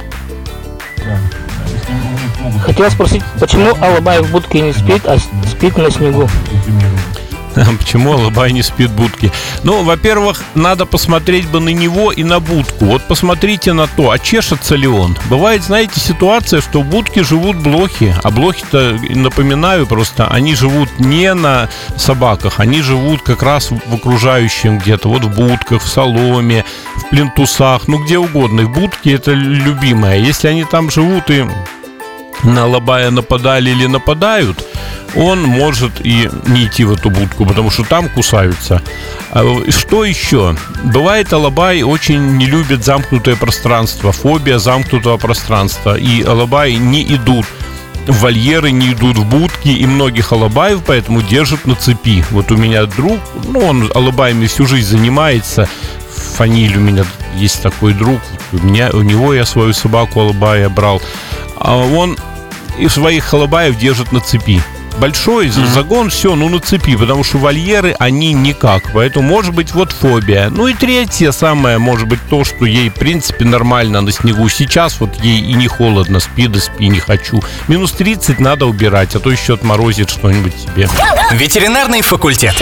Хотел 2.65 2.91
спросить, 2.91 3.23
почему 3.39 3.75
Алабай 3.79 4.21
в 4.21 4.29
будке 4.29 4.59
не 4.59 4.73
спит, 4.73 5.03
а 5.05 5.17
спит 5.49 5.77
на 5.77 5.89
снегу? 5.89 6.29
Почему 7.79 8.13
Алабай 8.13 8.51
не 8.51 8.62
спит 8.62 8.89
в 8.89 8.95
будке? 8.95 9.31
Ну, 9.63 9.83
во-первых, 9.83 10.43
надо 10.55 10.85
посмотреть 10.85 11.47
бы 11.47 11.59
на 11.59 11.69
него 11.69 12.12
и 12.12 12.24
на 12.24 12.39
будку. 12.39 12.85
Вот 12.85 13.03
посмотрите 13.07 13.74
на 13.74 13.88
то, 13.88 14.12
а 14.12 14.19
чешется 14.19 14.75
ли 14.75 14.88
он. 14.88 15.17
Бывает, 15.29 15.63
знаете, 15.63 16.00
ситуация, 16.00 16.62
что 16.62 16.81
в 16.81 16.85
будке 16.85 17.24
живут 17.24 17.57
блохи. 17.57 18.15
А 18.24 18.29
блохи-то, 18.29 18.97
напоминаю 19.09 19.88
просто, 19.88 20.27
они 20.27 20.55
живут 20.55 20.89
не 21.00 21.33
на 21.33 21.69
собаках, 21.97 22.59
они 22.59 22.81
живут 22.81 23.21
как 23.21 23.41
раз 23.43 23.71
в 23.71 23.93
окружающем 23.93 24.77
где-то. 24.79 25.09
Вот 25.09 25.24
в 25.24 25.35
будках, 25.35 25.81
в 25.81 25.88
соломе, 25.88 26.65
в 26.95 27.09
плинтусах, 27.09 27.88
ну 27.88 28.03
где 28.03 28.17
угодно. 28.17 28.62
И 28.62 28.65
будки 28.65 29.09
это 29.09 29.31
любимое. 29.31 30.17
Если 30.17 30.47
они 30.47 30.65
там 30.65 30.89
живут 30.89 31.29
и 31.29 31.45
на 32.43 32.63
Алабая 32.63 33.12
нападали 33.12 33.69
или 33.69 33.85
нападают, 33.85 34.63
он 35.15 35.43
может 35.43 36.05
и 36.05 36.29
не 36.48 36.65
идти 36.65 36.84
в 36.84 36.93
эту 36.93 37.10
будку, 37.10 37.45
потому 37.45 37.69
что 37.72 37.84
там 37.84 38.10
кусаются. 38.10 38.81
А 39.31 39.43
что 39.69 40.03
еще? 40.03 40.55
Бывает, 40.84 41.31
алабай 41.34 41.84
очень 41.84 42.38
не 42.38 42.45
любит 42.45 42.84
замкнутое 42.84 43.36
пространство, 43.36 44.12
фобия 44.12 44.57
замкнутого 44.57 45.17
пространства, 45.17 45.98
и 45.98 46.22
алабай 46.24 46.75
не 46.75 47.03
идут 47.03 47.45
в 48.07 48.19
вольеры, 48.19 48.72
не 48.72 48.91
идут 48.91 49.17
в 49.17 49.25
будки, 49.25 49.69
и 49.69 49.86
многих 49.86 50.31
алабаев 50.31 50.81
поэтому 50.86 51.22
держат 51.22 51.65
на 51.65 51.75
цепи. 51.75 52.24
Вот 52.31 52.51
у 52.51 52.57
меня 52.57 52.86
друг, 52.86 53.19
ну, 53.48 53.60
он 53.60 53.91
алабаями 53.95 54.48
всю 54.48 54.65
жизнь 54.65 54.89
занимается, 54.89 55.67
фаниль 56.36 56.77
у 56.77 56.81
меня 56.81 57.05
есть 57.36 57.63
такой 57.63 57.93
друг, 57.93 58.19
у 58.51 58.57
меня, 58.57 58.89
у 58.91 59.01
него 59.01 59.34
я 59.34 59.45
свою 59.45 59.74
собаку 59.74 60.22
алабая 60.22 60.69
брал, 60.69 61.01
а 61.57 61.77
он 61.77 62.17
и 62.77 62.88
своих 62.89 63.24
халабаев 63.24 63.77
держит 63.77 64.12
на 64.12 64.19
цепи 64.19 64.62
большой 64.99 65.47
mm-hmm. 65.47 65.73
загон, 65.73 66.09
все, 66.09 66.35
ну 66.35 66.49
на 66.49 66.59
цепи, 66.59 66.95
потому 66.95 67.23
что 67.23 67.37
вольеры, 67.37 67.95
они 67.99 68.33
никак. 68.33 68.91
Поэтому, 68.93 69.27
может 69.27 69.53
быть, 69.53 69.73
вот 69.73 69.91
фобия. 69.91 70.49
Ну 70.49 70.67
и 70.67 70.73
третье 70.73 71.31
самое, 71.31 71.77
может 71.77 72.07
быть, 72.07 72.19
то, 72.29 72.43
что 72.43 72.65
ей, 72.65 72.89
в 72.89 72.95
принципе, 72.95 73.45
нормально 73.45 74.01
на 74.01 74.11
снегу. 74.11 74.47
Сейчас 74.49 74.99
вот 74.99 75.15
ей 75.23 75.39
и 75.39 75.53
не 75.53 75.67
холодно, 75.67 76.19
спи 76.19 76.47
да 76.47 76.59
спи, 76.59 76.87
не 76.87 76.99
хочу. 76.99 77.41
Минус 77.67 77.91
30 77.93 78.39
надо 78.39 78.65
убирать, 78.65 79.15
а 79.15 79.19
то 79.19 79.31
еще 79.31 79.53
отморозит 79.53 80.09
что-нибудь 80.09 80.53
себе. 80.55 80.87
Ветеринарный 81.31 82.01
факультет. 82.01 82.61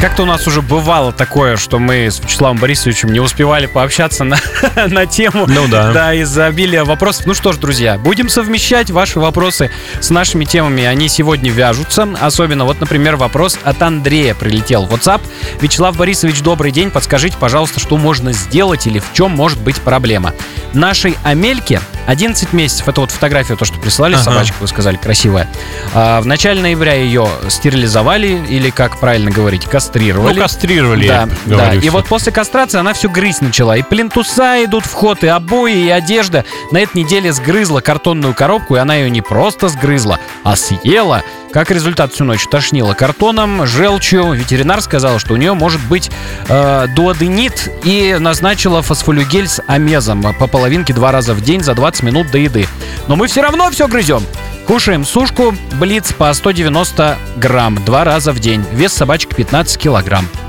Как-то 0.00 0.22
у 0.22 0.26
нас 0.26 0.46
уже 0.46 0.62
бывало 0.62 1.12
такое, 1.12 1.56
что 1.56 1.80
мы 1.80 2.06
с 2.06 2.20
Вячеславом 2.20 2.58
Борисовичем 2.58 3.12
не 3.12 3.18
успевали 3.18 3.66
пообщаться 3.66 4.22
на, 4.22 4.38
на 4.86 5.06
тему 5.06 5.44
ну, 5.48 5.66
да. 5.66 5.92
Да, 5.92 6.14
из-за 6.14 6.46
обилия 6.46 6.84
вопросов. 6.84 7.26
Ну 7.26 7.34
что 7.34 7.52
ж, 7.52 7.56
друзья, 7.56 7.98
будем 7.98 8.28
совмещать 8.28 8.92
ваши 8.92 9.18
вопросы 9.18 9.72
с 10.00 10.10
нашими 10.10 10.44
темами. 10.44 10.84
Они 10.84 11.08
сегодня 11.08 11.50
вяжутся. 11.50 12.08
Особенно, 12.20 12.64
вот, 12.64 12.80
например, 12.80 13.16
вопрос 13.16 13.58
от 13.64 13.82
Андрея 13.82 14.36
прилетел 14.36 14.84
в 14.86 14.94
WhatsApp. 14.94 15.20
Вячеслав 15.60 15.96
Борисович, 15.96 16.42
добрый 16.42 16.70
день. 16.70 16.92
Подскажите, 16.92 17.36
пожалуйста, 17.36 17.80
что 17.80 17.96
можно 17.96 18.32
сделать 18.32 18.86
или 18.86 19.00
в 19.00 19.12
чем 19.14 19.32
может 19.32 19.58
быть 19.58 19.80
проблема? 19.80 20.32
Нашей 20.74 21.16
Амельке 21.24 21.80
11 22.06 22.52
месяцев. 22.52 22.88
Это 22.88 23.00
вот 23.00 23.10
фотография, 23.10 23.56
то, 23.56 23.64
что 23.64 23.80
прислали, 23.80 24.14
ага. 24.14 24.22
собачка, 24.22 24.54
вы 24.60 24.68
сказали, 24.68 24.96
красивая. 24.96 25.48
А, 25.92 26.20
в 26.20 26.26
начале 26.26 26.62
ноября 26.62 26.94
ее 26.94 27.28
стерилизовали, 27.48 28.46
или, 28.48 28.70
как 28.70 28.98
правильно 28.98 29.32
говорить, 29.32 29.64
кастрировали. 29.64 29.87
Ну, 30.34 30.42
кастрировали, 30.42 31.08
да, 31.08 31.28
да. 31.46 31.74
И 31.74 31.88
вот 31.90 32.06
после 32.06 32.32
кастрации 32.32 32.78
она 32.78 32.92
все 32.92 33.08
грызть 33.08 33.42
начала. 33.42 33.76
И 33.76 33.82
плинтуса 33.82 34.64
идут 34.64 34.84
в 34.86 34.92
ход, 34.92 35.24
и 35.24 35.28
обои, 35.28 35.86
и 35.86 35.88
одежда. 35.90 36.44
На 36.70 36.78
этой 36.78 37.02
неделе 37.02 37.32
сгрызла 37.32 37.80
картонную 37.80 38.34
коробку, 38.34 38.76
и 38.76 38.78
она 38.78 38.96
ее 38.96 39.10
не 39.10 39.22
просто 39.22 39.68
сгрызла, 39.68 40.18
а 40.44 40.56
съела. 40.56 41.22
Как 41.52 41.70
результат, 41.70 42.12
всю 42.12 42.24
ночь 42.24 42.46
тошнило 42.46 42.92
картоном, 42.92 43.66
желчью. 43.66 44.32
Ветеринар 44.32 44.82
сказал, 44.82 45.18
что 45.18 45.34
у 45.34 45.36
нее 45.36 45.54
может 45.54 45.80
быть 45.86 46.10
э, 46.48 46.86
дуоденит 46.94 47.70
и 47.84 48.16
назначила 48.18 48.82
фосфолюгель 48.82 49.48
с 49.48 49.62
амезом 49.66 50.34
по 50.38 50.46
половинке 50.46 50.92
два 50.92 51.10
раза 51.10 51.32
в 51.32 51.40
день 51.40 51.62
за 51.62 51.74
20 51.74 52.02
минут 52.02 52.30
до 52.30 52.38
еды. 52.38 52.66
Но 53.06 53.16
мы 53.16 53.28
все 53.28 53.40
равно 53.40 53.70
все 53.70 53.88
грызем. 53.88 54.22
Кушаем 54.66 55.06
сушку, 55.06 55.54
блиц 55.80 56.12
по 56.12 56.30
190 56.30 57.16
грамм 57.36 57.82
два 57.86 58.04
раза 58.04 58.32
в 58.32 58.38
день. 58.38 58.62
Вес 58.72 58.92
собачки 58.92 59.32
15 59.32 59.77
килограмм. 59.78 60.47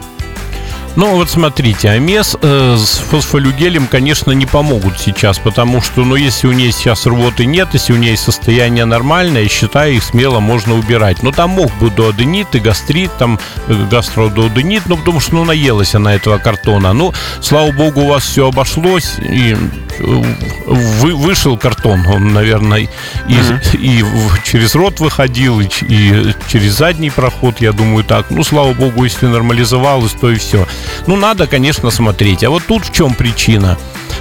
Ну, 0.95 1.15
вот 1.15 1.29
смотрите, 1.29 1.89
амес 1.89 2.35
э, 2.41 2.75
с 2.77 2.97
фосфолюгелем, 2.97 3.87
конечно, 3.87 4.31
не 4.31 4.45
помогут 4.45 4.99
сейчас, 4.99 5.39
потому 5.39 5.81
что, 5.81 6.03
ну, 6.03 6.15
если 6.15 6.47
у 6.47 6.51
нее 6.51 6.71
сейчас 6.71 7.05
рвоты 7.05 7.45
нет, 7.45 7.69
если 7.73 7.93
у 7.93 7.95
нее 7.95 8.17
состояние 8.17 8.85
нормальное, 8.85 9.47
считаю, 9.47 9.95
их 9.95 10.03
смело 10.03 10.39
можно 10.39 10.75
убирать. 10.75 11.23
Но 11.23 11.31
там 11.31 11.51
мог 11.51 11.71
быть 11.79 11.95
дуоденит 11.95 12.53
и 12.55 12.59
гастрит, 12.59 13.11
там 13.17 13.39
э, 13.67 13.87
гастродуоденит, 13.89 14.83
ну, 14.87 14.97
потому 14.97 15.19
что, 15.19 15.35
ну, 15.35 15.45
наелась 15.45 15.95
она 15.95 16.15
этого 16.15 16.37
картона. 16.37 16.91
Ну, 16.93 17.13
слава 17.41 17.71
богу, 17.71 18.01
у 18.01 18.07
вас 18.07 18.23
все 18.23 18.47
обошлось, 18.47 19.15
и 19.19 19.55
э, 19.99 20.23
вы, 20.65 21.15
вышел 21.15 21.57
картон, 21.57 22.05
он, 22.07 22.33
наверное, 22.33 22.79
и, 22.79 22.89
mm-hmm. 23.27 23.77
и, 23.77 23.99
и 23.99 24.05
через 24.43 24.75
рот 24.75 24.99
выходил, 24.99 25.61
и, 25.61 25.67
и 25.81 26.33
через 26.51 26.73
задний 26.73 27.09
проход, 27.09 27.61
я 27.61 27.71
думаю, 27.71 28.03
так. 28.03 28.31
Ну, 28.31 28.43
слава 28.43 28.73
богу, 28.73 29.03
если 29.03 29.27
нормализовалось, 29.27 30.13
то 30.13 30.29
и 30.29 30.35
все. 30.35 30.67
Ну, 31.07 31.15
надо, 31.15 31.47
конечно, 31.47 31.89
смотреть. 31.89 32.43
А 32.43 32.49
вот 32.49 32.63
тут 32.67 32.85
в 32.85 32.93
чем 32.93 33.13
причина? 33.13 33.77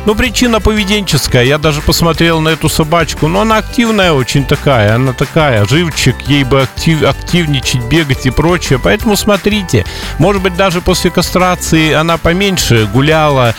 Ну, 0.09 0.15
причина 0.15 0.59
поведенческая. 0.59 1.45
Я 1.45 1.59
даже 1.59 1.83
посмотрел 1.83 2.41
на 2.41 2.49
эту 2.49 2.71
собачку. 2.71 3.29
Но 3.29 3.43
она 3.43 3.59
активная 3.59 4.15
очень 4.15 4.47
такая. 4.47 4.95
Она 4.95 5.13
такая, 5.13 5.67
живчик. 5.67 6.17
Ей 6.27 6.45
бы 6.45 6.63
актив, 6.63 7.03
активничать, 7.03 7.83
бегать 7.91 8.25
и 8.25 8.31
прочее. 8.31 8.81
Поэтому 8.83 9.19
смотрите. 9.19 9.85
Может 10.19 10.41
быть, 10.41 10.57
даже 10.57 10.81
после 10.81 11.11
кастрации 11.11 11.93
она 11.93 12.17
поменьше 12.17 12.89
гуляла, 12.91 13.55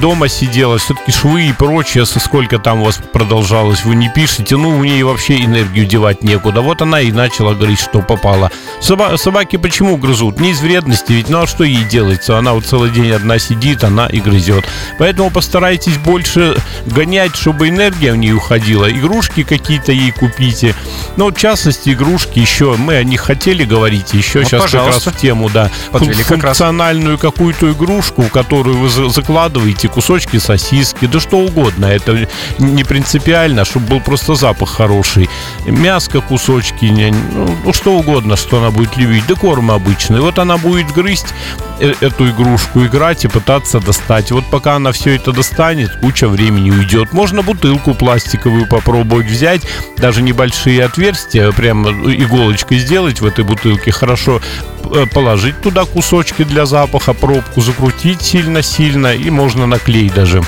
дома 0.00 0.28
сидела, 0.28 0.78
все-таки 0.78 1.12
швы 1.12 1.48
и 1.48 1.52
прочее, 1.52 2.06
со 2.06 2.20
сколько 2.20 2.58
там 2.58 2.82
у 2.82 2.84
вас 2.84 3.00
продолжалось, 3.12 3.84
вы 3.84 3.94
не 3.94 4.08
пишете, 4.08 4.56
ну, 4.56 4.70
у 4.70 4.84
ней 4.84 5.02
вообще 5.02 5.44
энергию 5.44 5.86
девать 5.86 6.22
некуда. 6.22 6.60
Вот 6.60 6.82
она 6.82 7.00
и 7.00 7.12
начала 7.12 7.54
говорить, 7.54 7.80
что 7.80 8.00
попала. 8.00 8.50
Соба- 8.80 9.16
собаки 9.16 9.56
почему 9.56 9.96
грызут? 9.96 10.40
Не 10.40 10.50
из 10.50 10.60
вредности, 10.60 11.12
ведь 11.12 11.28
ну 11.28 11.42
а 11.42 11.46
что 11.46 11.64
ей 11.64 11.84
делается? 11.84 12.38
Она 12.38 12.52
вот 12.52 12.66
целый 12.66 12.90
день 12.90 13.12
одна 13.12 13.38
сидит, 13.38 13.84
она 13.84 14.06
и 14.06 14.20
грызет. 14.20 14.64
Поэтому 14.98 15.30
постарайтесь 15.30 15.93
больше 15.98 16.56
гонять, 16.86 17.36
чтобы 17.36 17.68
энергия 17.68 18.12
в 18.12 18.16
ней 18.16 18.32
уходила. 18.32 18.90
Игрушки 18.90 19.42
какие-то 19.42 19.92
ей 19.92 20.10
купите. 20.12 20.74
Ну, 21.16 21.30
в 21.30 21.36
частности, 21.36 21.90
игрушки 21.90 22.38
еще, 22.38 22.76
мы 22.76 22.96
о 22.96 23.04
них 23.04 23.20
хотели 23.20 23.64
говорить, 23.64 24.12
еще 24.14 24.40
вот, 24.40 24.48
сейчас 24.48 24.62
пожалуйста. 24.62 25.00
как 25.00 25.06
раз 25.06 25.14
в 25.14 25.20
тему, 25.20 25.50
да. 25.50 25.70
Подвели 25.90 26.22
Функциональную 26.22 27.18
какую-то 27.18 27.72
игрушку, 27.72 28.22
в 28.22 28.30
которую 28.30 28.78
вы 28.78 29.10
закладываете 29.10 29.88
кусочки 29.88 30.38
сосиски, 30.38 31.06
да 31.06 31.20
что 31.20 31.38
угодно. 31.38 31.86
Это 31.86 32.28
не 32.58 32.84
принципиально, 32.84 33.64
чтобы 33.64 33.86
был 33.86 34.00
просто 34.00 34.34
запах 34.34 34.70
хороший. 34.70 35.28
Мяско, 35.66 36.20
кусочки, 36.20 36.86
ну, 36.86 37.72
что 37.72 37.94
угодно, 37.94 38.36
что 38.36 38.58
она 38.58 38.70
будет 38.70 38.96
любить. 38.96 39.24
Да 39.26 39.34
корм 39.34 39.70
обычный. 39.70 40.20
Вот 40.20 40.38
она 40.38 40.56
будет 40.56 40.92
грызть 40.92 41.34
эту 41.80 42.30
игрушку, 42.30 42.84
играть 42.84 43.24
и 43.24 43.28
пытаться 43.28 43.80
достать. 43.80 44.30
Вот 44.30 44.44
пока 44.50 44.76
она 44.76 44.92
все 44.92 45.16
это 45.16 45.32
достанет, 45.32 45.90
куча 46.00 46.28
времени 46.28 46.70
уйдет. 46.70 47.12
Можно 47.12 47.42
бутылку 47.42 47.94
пластиковую 47.94 48.66
попробовать 48.66 49.26
взять, 49.26 49.62
даже 49.96 50.22
небольшие 50.22 50.84
отверстия, 50.84 51.50
прямо 51.52 51.90
иголочкой 51.90 52.78
сделать 52.78 53.20
в 53.20 53.26
этой 53.26 53.44
бутылке, 53.44 53.90
хорошо 53.90 54.40
э, 54.84 55.06
положить 55.12 55.60
туда 55.60 55.84
кусочки 55.84 56.44
для 56.44 56.66
запаха, 56.66 57.12
пробку 57.12 57.60
закрутить 57.60 58.22
сильно-сильно, 58.22 59.14
и 59.14 59.30
можно 59.30 59.66
на 59.66 59.78
клей 59.78 60.10
даже. 60.10 60.42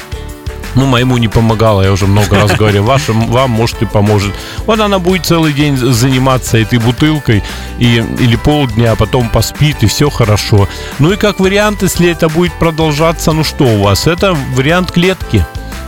Ну, 0.76 0.84
моему 0.84 1.16
не 1.16 1.28
помогало, 1.28 1.82
я 1.82 1.90
уже 1.90 2.06
много 2.06 2.36
раз 2.36 2.52
говорил. 2.52 2.84
Вашим, 2.84 3.26
вам, 3.28 3.50
может, 3.50 3.80
и 3.80 3.86
поможет. 3.86 4.34
Вот 4.66 4.78
она 4.78 4.98
будет 4.98 5.24
целый 5.24 5.54
день 5.54 5.76
заниматься 5.76 6.58
этой 6.58 6.78
бутылкой 6.78 7.42
и, 7.78 8.04
или 8.20 8.36
полдня, 8.36 8.92
а 8.92 8.96
потом 8.96 9.30
поспит, 9.30 9.82
и 9.82 9.86
все 9.86 10.10
хорошо. 10.10 10.68
Ну 10.98 11.12
и 11.12 11.16
как 11.16 11.40
вариант, 11.40 11.82
если 11.82 12.10
это 12.10 12.28
будет 12.28 12.52
продолжаться, 12.52 13.32
ну 13.32 13.42
что 13.42 13.64
у 13.64 13.82
вас? 13.82 14.06
Это 14.06 14.36
вариант 14.54 14.92
клетки. 14.92 15.44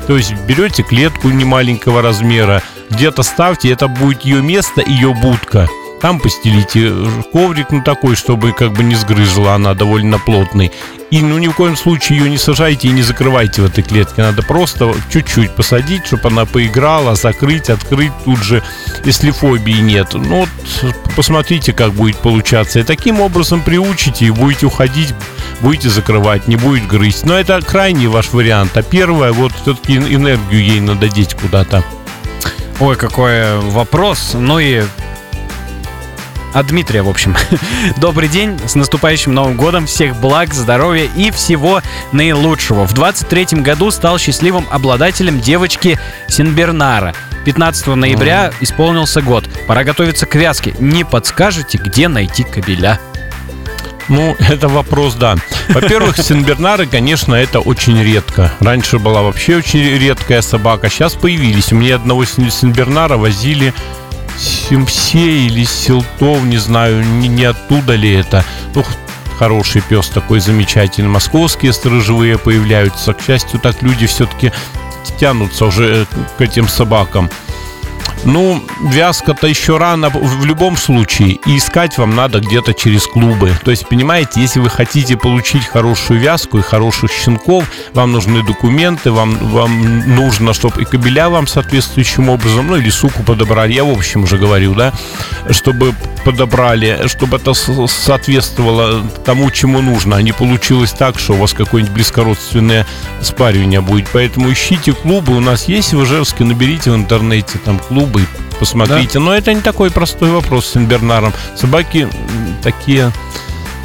То 0.07 0.17
есть 0.17 0.33
берете 0.47 0.83
клетку 0.83 1.29
немаленького 1.29 2.01
размера, 2.01 2.63
где-то 2.89 3.23
ставьте, 3.23 3.71
это 3.71 3.89
будет 3.89 4.23
ее 4.23 4.41
место, 4.41 4.81
ее 4.81 5.13
будка. 5.13 5.69
Там 6.01 6.19
постелите 6.19 6.93
коврик, 7.33 7.73
ну 7.73 7.83
такой, 7.83 8.17
чтобы 8.17 8.53
как 8.53 8.73
бы 8.73 8.85
не 8.85 8.95
сгрызла, 8.95 9.55
она 9.55 9.75
довольно 9.75 10.19
плотный. 10.19 10.73
И 11.11 11.23
ну 11.23 11.39
ни 11.39 11.49
в 11.49 11.55
коем 11.55 11.77
случае 11.77 12.19
ее 12.19 12.31
не 12.31 12.37
сажайте 12.37 12.89
и 12.89 12.91
не 12.91 13.03
закрывайте 13.03 13.63
в 13.63 13.65
этой 13.65 13.83
клетке. 13.83 14.23
Надо 14.23 14.43
просто 14.43 14.95
чуть-чуть 15.11 15.55
посадить, 15.55 16.07
чтобы 16.07 16.29
она 16.29 16.45
поиграла, 16.45 17.15
закрыть, 17.15 17.71
открыть 17.71 18.13
тут 18.25 18.43
же, 18.43 18.63
если 19.05 19.31
фобии 19.31 19.81
нет. 19.81 20.13
Ну 20.13 20.41
вот 20.41 20.95
посмотрите, 21.17 21.73
как 21.73 21.93
будет 21.93 22.19
получаться. 22.19 22.81
И 22.81 22.83
таким 22.83 23.21
образом 23.21 23.63
приучите 23.63 24.27
и 24.27 24.31
будете 24.31 24.67
уходить, 24.67 25.15
будете 25.61 25.89
закрывать, 25.89 26.47
не 26.47 26.57
будет 26.57 26.87
грызть. 26.87 27.25
Но 27.25 27.39
это 27.39 27.61
крайний 27.63 28.07
ваш 28.07 28.33
вариант. 28.33 28.77
А 28.77 28.83
первое, 28.83 29.33
вот 29.33 29.53
все-таки 29.63 29.97
энергию 29.97 30.63
ей 30.63 30.81
надо 30.81 31.09
деть 31.09 31.35
куда-то. 31.35 31.83
Ой, 32.81 32.97
какой 32.97 33.59
вопрос. 33.61 34.33
Ну 34.35 34.59
и 34.59 34.83
от 36.55 36.67
Дмитрия, 36.67 37.03
в 37.03 37.09
общем. 37.09 37.37
Добрый 37.97 38.29
день, 38.29 38.59
с 38.67 38.75
наступающим 38.75 39.35
Новым 39.35 39.57
годом, 39.57 39.87
всех 39.87 40.17
благ, 40.17 40.55
здоровья 40.55 41.09
и 41.17 41.31
всего 41.31 41.83
наилучшего. 42.13 42.87
В 42.87 42.93
23 42.95 43.61
году 43.61 43.91
стал 43.91 44.19
счастливым 44.19 44.67
обладателем 44.71 45.41
девочки 45.41 45.99
Синбернара. 46.29 47.15
15 47.45 47.87
ноября 47.89 48.53
исполнился 48.61 49.23
год. 49.23 49.49
Пора 49.67 49.85
готовиться 49.85 50.27
к 50.27 50.35
вязке. 50.35 50.75
Не 50.79 51.05
подскажете, 51.05 51.79
где 51.79 52.09
найти 52.09 52.43
кабеля? 52.43 53.01
Ну, 54.09 54.37
это 54.39 54.69
вопрос, 54.69 55.15
да. 55.15 55.37
Во-первых, 55.69 56.17
синбернары, 56.23 56.87
конечно, 56.87 57.35
это 57.35 57.61
очень 57.61 58.03
редко. 58.03 58.53
Раньше 58.61 58.99
была 58.99 59.23
вообще 59.23 59.57
очень 59.57 59.81
редкая 59.81 60.43
собака. 60.43 60.89
Сейчас 60.89 61.15
появились. 61.15 61.73
У 61.73 61.77
меня 61.77 61.97
одного 61.97 62.25
синбернара 62.25 63.17
возили 63.17 63.75
Симсе 64.39 65.47
или 65.47 65.65
Силтов, 65.65 66.43
не 66.45 66.59
знаю, 66.59 67.05
не, 67.05 67.29
не 67.29 67.45
оттуда 67.45 67.95
ли 67.95 68.13
это. 68.13 68.45
Ну, 68.75 68.85
хороший 69.39 69.83
пес 69.83 70.09
такой 70.09 70.41
замечательный. 70.41 71.09
Московские 71.09 71.73
сторожевые 71.73 72.39
появляются. 72.39 73.15
К 73.15 73.21
счастью, 73.23 73.61
так 73.61 73.83
люди 73.83 74.07
все-таки 74.07 74.53
тянутся 75.19 75.67
уже 75.67 76.07
к 76.37 76.41
этим 76.41 76.69
собакам. 76.69 77.31
Ну, 78.25 78.63
вязка-то 78.83 79.47
еще 79.47 79.79
рано 79.79 80.11
в 80.11 80.45
любом 80.45 80.77
случае. 80.77 81.39
И 81.47 81.57
искать 81.57 81.99
вам 81.99 82.15
надо 82.15 82.41
где-то 82.41 82.75
через 82.75 83.07
клубы. 83.07 83.53
То 83.65 83.71
есть, 83.71 83.89
понимаете, 83.89 84.41
если 84.41 84.61
вы 84.61 84.71
хотите 84.71 85.17
получить 85.17 85.65
хорошую 85.65 86.21
вязку 86.21 86.59
и 86.59 86.63
хороших 86.63 87.11
щенков, 87.11 87.65
вам 87.95 88.13
нужны 88.13 88.43
документы, 88.43 89.11
вам, 89.11 89.37
вам 89.39 90.15
нужно, 90.15 90.53
чтобы 90.53 90.83
и 90.83 90.85
кабеля 90.85 91.29
вам 91.29 91.47
соответствующим 91.47 92.29
образом, 92.29 92.67
ну 92.67 92.77
или 92.77 92.91
суку 92.91 93.23
подобрали. 93.23 93.73
Я 93.73 93.85
в 93.85 93.91
общем 93.91 94.25
уже 94.25 94.37
говорю, 94.37 94.75
да, 94.75 94.93
чтобы 95.51 95.95
подобрали, 96.25 97.07
чтобы 97.07 97.37
это 97.39 97.55
соответствовало 97.55 99.03
тому, 99.25 99.51
чему 99.51 99.81
нужно, 99.81 100.17
а 100.17 100.23
не 100.23 100.33
получилось 100.33 100.93
так, 100.93 101.19
что 101.19 101.35
у 101.35 101.37
вас 101.37 101.55
какое-нибудь 101.55 101.95
близкородственное 101.95 102.87
спаривание 103.23 103.81
будет. 103.81 104.09
Поэтому 104.13 104.53
ищите 104.53 104.93
клубы. 104.93 105.37
У 105.37 105.41
нас 105.41 105.69
есть 105.69 105.95
в 105.95 106.05
Ижевске, 106.05 106.45
наберите 106.45 106.91
в 106.91 106.97
интернете 106.97 107.59
там 107.65 107.79
клубы, 107.79 108.08
и 108.17 108.25
посмотрите. 108.59 109.19
Но 109.19 109.35
это 109.35 109.53
не 109.53 109.61
такой 109.61 109.91
простой 109.91 110.31
вопрос 110.31 110.67
с 110.67 110.73
Сенбернаром. 110.73 111.33
Собаки 111.57 112.09
такие 112.63 113.13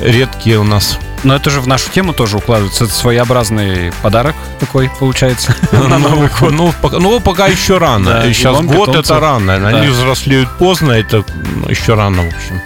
редкие 0.02 0.60
у 0.60 0.64
нас. 0.64 0.98
Но 1.24 1.36
это 1.36 1.50
же 1.50 1.62
в 1.62 1.68
нашу 1.68 1.90
тему 1.90 2.12
тоже 2.14 2.38
укладывается. 2.38 2.84
Это 2.84 2.94
своеобразный 2.94 3.94
подарок 4.02 4.36
такой, 4.60 4.92
получается, 5.00 5.56
на 5.72 5.98
Новый 5.98 6.30
год. 6.40 6.52
Ну, 6.52 6.74
пока, 6.82 7.00
ну, 7.00 7.20
пока 7.22 7.48
еще 7.48 7.78
рано. 7.78 8.06
Да, 8.12 8.34
Сейчас 8.34 8.60
год 8.62 8.88
питомцев. 8.90 9.06
это 9.06 9.20
рано. 9.20 9.54
Они 9.56 9.88
Да. 9.88 9.94
взрослеют 9.94 10.50
поздно, 10.58 10.92
это 10.92 11.24
ну, 11.56 11.70
еще 11.70 11.94
рано, 11.94 12.24
в 12.24 12.28
общем. 12.28 12.62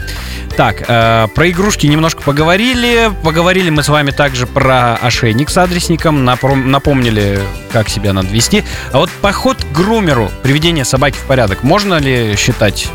Так, 0.57 0.85
э, 0.87 1.27
про 1.35 1.49
игрушки 1.51 1.85
немножко 1.85 2.23
поговорили. 2.23 3.11
Поговорили 3.23 3.69
мы 3.69 3.83
с 3.83 3.89
вами 3.89 4.09
также 4.09 4.47
про 4.47 4.95
ошейник 4.95 5.51
с 5.51 5.57
адресником. 5.57 6.27
Напом- 6.27 6.65
напомнили, 6.65 7.39
как 7.71 7.89
себя 7.89 8.11
надо 8.11 8.29
вести. 8.29 8.63
А 8.91 8.97
вот 8.97 9.11
поход 9.21 9.57
к 9.63 9.71
грумеру, 9.71 10.31
приведение 10.41 10.83
собаки 10.83 11.15
в 11.15 11.25
порядок, 11.25 11.61
можно 11.61 11.99
ли 11.99 12.35
считать 12.35 12.87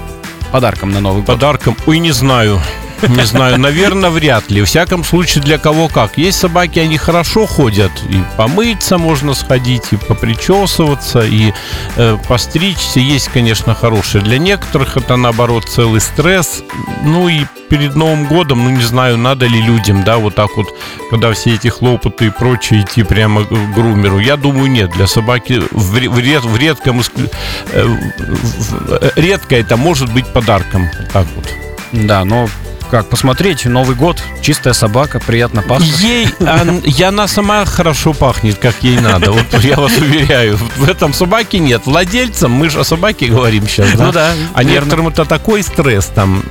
подарком 0.50 0.90
на 0.90 0.98
Новый 0.98 1.22
год? 1.22 1.36
Подарком, 1.36 1.76
ой, 1.86 2.00
не 2.00 2.10
знаю. 2.10 2.60
Не 3.08 3.24
знаю, 3.26 3.58
наверное, 3.58 4.10
вряд 4.10 4.50
ли. 4.50 4.62
В 4.62 4.66
всяком 4.66 5.04
случае, 5.04 5.42
для 5.44 5.58
кого 5.58 5.88
как. 5.88 6.18
Есть 6.18 6.38
собаки, 6.38 6.78
они 6.78 6.98
хорошо 6.98 7.46
ходят. 7.46 7.92
И 8.08 8.16
помыться 8.36 8.98
можно 8.98 9.34
сходить, 9.34 9.84
и 9.92 9.96
попричесываться, 9.96 11.20
и 11.20 11.52
э, 11.96 12.16
постричься. 12.28 13.00
Есть, 13.00 13.28
конечно, 13.28 13.74
хорошие. 13.74 14.22
Для 14.22 14.38
некоторых 14.38 14.96
это, 14.96 15.16
наоборот, 15.16 15.64
целый 15.68 16.00
стресс. 16.00 16.62
Ну 17.04 17.28
и 17.28 17.44
перед 17.68 17.94
Новым 17.96 18.26
годом, 18.26 18.64
ну 18.64 18.70
не 18.70 18.82
знаю, 18.82 19.16
надо 19.16 19.46
ли 19.46 19.60
людям, 19.62 20.04
да, 20.04 20.18
вот 20.18 20.34
так 20.34 20.50
вот, 20.56 20.66
когда 21.10 21.32
все 21.32 21.54
эти 21.54 21.68
хлопоты 21.68 22.26
и 22.26 22.30
прочее, 22.30 22.82
идти 22.82 23.02
прямо 23.02 23.44
к 23.44 23.74
грумеру. 23.74 24.18
Я 24.18 24.36
думаю, 24.36 24.70
нет. 24.70 24.90
Для 24.90 25.06
собаки 25.06 25.62
в, 25.70 25.96
ре- 25.96 26.08
в 26.08 26.18
ред- 26.18 26.44
в 26.44 26.56
редком... 26.56 27.00
э, 27.00 27.84
в- 27.84 29.12
Редко 29.16 29.56
это 29.56 29.76
может 29.76 30.12
быть 30.12 30.26
подарком. 30.32 30.88
Так 31.12 31.26
вот. 31.34 31.48
Да, 31.92 32.24
но 32.24 32.48
как 32.92 33.08
посмотреть, 33.08 33.64
Новый 33.64 33.96
год, 33.96 34.22
чистая 34.42 34.74
собака, 34.74 35.18
приятно 35.18 35.62
пахнет. 35.62 35.88
Ей, 36.00 36.28
ан- 36.40 36.80
и 36.80 37.02
она 37.02 37.26
сама 37.26 37.64
хорошо 37.64 38.12
пахнет, 38.12 38.58
как 38.58 38.74
ей 38.82 38.98
надо. 39.00 39.32
Вот 39.32 39.46
я 39.64 39.76
вас 39.76 39.96
уверяю. 39.96 40.58
В 40.76 40.86
этом 40.86 41.14
собаке 41.14 41.58
нет. 41.58 41.86
Владельцам, 41.86 42.52
мы 42.52 42.68
же 42.68 42.80
о 42.80 42.84
собаке 42.84 43.28
говорим 43.28 43.66
сейчас, 43.66 43.92
да? 43.92 44.04
Ну 44.04 44.12
да, 44.12 44.32
А 44.52 44.62
верно. 44.62 44.74
некоторым 44.74 45.08
это 45.08 45.24
такой 45.24 45.62
стресс 45.62 46.04
там, 46.14 46.44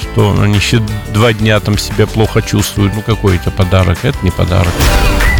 что 0.00 0.40
они 0.40 0.54
еще 0.58 0.80
два 1.12 1.32
дня 1.32 1.58
там 1.58 1.76
себя 1.76 2.06
плохо 2.06 2.40
чувствуют. 2.40 2.94
Ну 2.94 3.02
какой 3.02 3.34
это 3.34 3.50
подарок? 3.50 3.98
Это 4.04 4.18
не 4.22 4.30
подарок. 4.30 4.72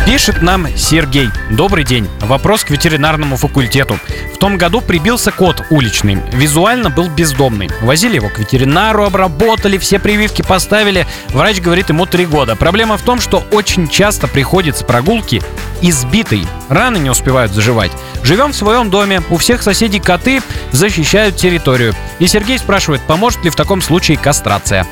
Пишет 0.07 0.43
нам 0.43 0.67
Сергей. 0.77 1.29
Добрый 1.51 1.85
день. 1.85 2.09
Вопрос 2.21 2.65
к 2.65 2.71
ветеринарному 2.71 3.37
факультету. 3.37 3.99
В 4.35 4.39
том 4.39 4.57
году 4.57 4.81
прибился 4.81 5.31
кот 5.31 5.63
уличный. 5.71 6.19
Визуально 6.33 6.91
был 6.91 7.09
бездомный. 7.09 7.69
Возили 7.83 8.17
его 8.17 8.29
к 8.29 8.39
ветеринару, 8.39 9.05
обработали, 9.05 9.79
все 9.79 9.99
прививки 9.99 10.43
поставили. 10.43 11.07
Врач 11.29 11.61
говорит 11.61 11.91
ему 11.91 12.07
три 12.07 12.27
года. 12.27 12.57
Проблема 12.57 12.97
в 12.97 13.03
том, 13.03 13.21
что 13.21 13.45
очень 13.53 13.89
часто 13.89 14.27
приходит 14.27 14.77
с 14.77 14.83
прогулки 14.83 15.43
избитый. 15.83 16.47
Раны 16.69 16.99
не 16.99 17.11
успевают 17.11 17.53
заживать. 17.53 17.93
Живем 18.23 18.53
в 18.53 18.57
своем 18.57 18.91
доме. 18.91 19.23
У 19.31 19.37
всех 19.37 19.63
соседей 19.63 20.01
коты 20.01 20.43
защищают 20.73 21.37
территорию. 21.37 21.95
И 22.19 22.27
Сергей 22.27 22.59
спрашивает, 22.59 23.03
поможет 23.03 23.45
ли 23.45 23.51
в 23.51 23.57
таком 23.57 23.81
случае 23.83 24.17
кастрация. 24.17 24.87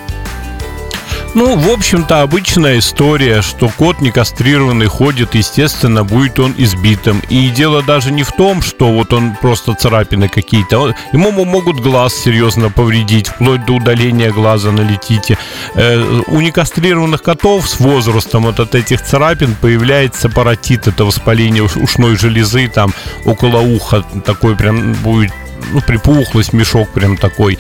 Ну, 1.34 1.56
в 1.56 1.70
общем-то, 1.70 2.22
обычная 2.22 2.78
история, 2.78 3.42
что 3.42 3.68
кот 3.68 4.00
не 4.00 4.10
кастрированный 4.10 4.86
ходит, 4.86 5.34
естественно, 5.34 6.02
будет 6.02 6.40
он 6.40 6.54
избитым. 6.56 7.22
И 7.28 7.48
дело 7.50 7.82
даже 7.82 8.10
не 8.10 8.22
в 8.24 8.32
том, 8.32 8.60
что 8.62 8.92
вот 8.92 9.12
он 9.12 9.36
просто 9.36 9.74
царапины 9.74 10.28
какие-то. 10.28 10.94
Ему 11.12 11.30
мо- 11.30 11.44
могут 11.44 11.80
глаз 11.80 12.14
серьезно 12.14 12.70
повредить, 12.70 13.28
вплоть 13.28 13.64
до 13.66 13.74
удаления 13.74 14.32
глаза 14.32 14.72
на 14.72 14.80
летите. 14.80 15.38
Э, 15.74 16.22
у 16.26 16.40
некастрированных 16.40 17.22
котов 17.22 17.68
с 17.68 17.78
возрастом 17.78 18.44
вот 18.44 18.58
от 18.58 18.74
этих 18.74 19.02
царапин 19.02 19.54
появляется 19.60 20.28
паротит, 20.28 20.88
это 20.88 21.04
воспаление 21.04 21.62
уш- 21.62 21.76
ушной 21.76 22.16
железы, 22.16 22.68
там 22.68 22.92
около 23.24 23.58
уха 23.58 24.02
такой 24.24 24.56
прям 24.56 24.94
будет 24.94 25.30
ну, 25.72 25.80
припухлость, 25.80 26.52
мешок 26.52 26.88
прям 26.90 27.16
такой, 27.16 27.58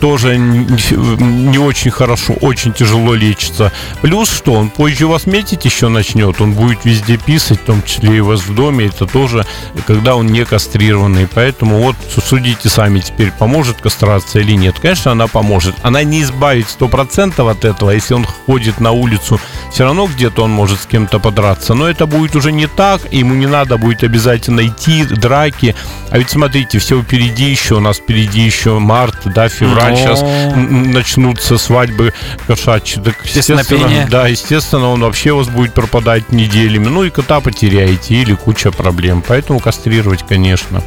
тоже 0.00 0.36
не, 0.38 1.58
очень 1.58 1.90
хорошо, 1.90 2.34
очень 2.40 2.72
тяжело 2.72 3.14
лечится. 3.14 3.72
Плюс 4.02 4.30
что, 4.30 4.52
он 4.52 4.70
позже 4.70 5.06
вас 5.06 5.26
метить 5.26 5.64
еще 5.64 5.88
начнет, 5.88 6.40
он 6.40 6.52
будет 6.52 6.84
везде 6.84 7.16
писать, 7.16 7.60
в 7.60 7.64
том 7.64 7.82
числе 7.82 8.16
и 8.16 8.20
у 8.20 8.26
вас 8.26 8.42
в 8.42 8.54
доме, 8.54 8.86
это 8.86 9.06
тоже, 9.06 9.46
когда 9.86 10.16
он 10.16 10.26
не 10.26 10.44
кастрированный. 10.44 11.28
Поэтому 11.32 11.78
вот 11.78 11.96
судите 12.24 12.68
сами 12.68 13.00
теперь, 13.00 13.32
поможет 13.32 13.80
кастрация 13.80 14.42
или 14.42 14.52
нет. 14.52 14.78
Конечно, 14.80 15.12
она 15.12 15.26
поможет. 15.26 15.74
Она 15.82 16.02
не 16.02 16.22
избавит 16.22 16.66
100% 16.66 17.50
от 17.50 17.64
этого, 17.64 17.90
если 17.90 18.14
он 18.14 18.24
ходит 18.24 18.80
на 18.80 18.92
улицу, 18.92 19.40
все 19.70 19.84
равно 19.84 20.06
где-то 20.06 20.44
он 20.44 20.50
может 20.50 20.80
с 20.80 20.86
кем-то 20.86 21.18
подраться. 21.18 21.74
Но 21.74 21.88
это 21.88 22.06
будет 22.06 22.34
уже 22.36 22.52
не 22.52 22.66
так, 22.66 23.12
ему 23.12 23.34
не 23.34 23.46
надо 23.46 23.76
будет 23.78 24.02
обязательно 24.02 24.66
идти, 24.66 25.04
драки. 25.04 25.74
А 26.10 26.18
ведь 26.18 26.30
смотрите, 26.30 26.78
все 26.78 27.00
впереди 27.02 27.44
еще, 27.50 27.76
у 27.76 27.80
нас 27.80 27.98
впереди 27.98 28.40
еще 28.40 28.78
март, 28.78 29.16
да, 29.26 29.48
февраль, 29.48 29.92
Но- 29.92 29.96
сейчас 29.96 30.22
м, 30.22 30.90
начнутся 30.90 31.58
свадьбы 31.58 32.14
кошачьи. 32.46 33.02
Так, 33.02 33.16
естественно, 33.24 34.06
да, 34.10 34.26
естественно, 34.28 34.88
он 34.88 35.00
вообще 35.02 35.32
у 35.32 35.38
вас 35.38 35.48
будет 35.48 35.74
пропадать 35.74 36.32
неделями. 36.32 36.86
Ну 36.88 37.04
и 37.04 37.10
кота 37.10 37.40
потеряете 37.40 38.14
или 38.14 38.34
куча 38.34 38.70
проблем. 38.70 39.22
Поэтому 39.26 39.60
кастрировать, 39.60 40.24
конечно. 40.26 40.82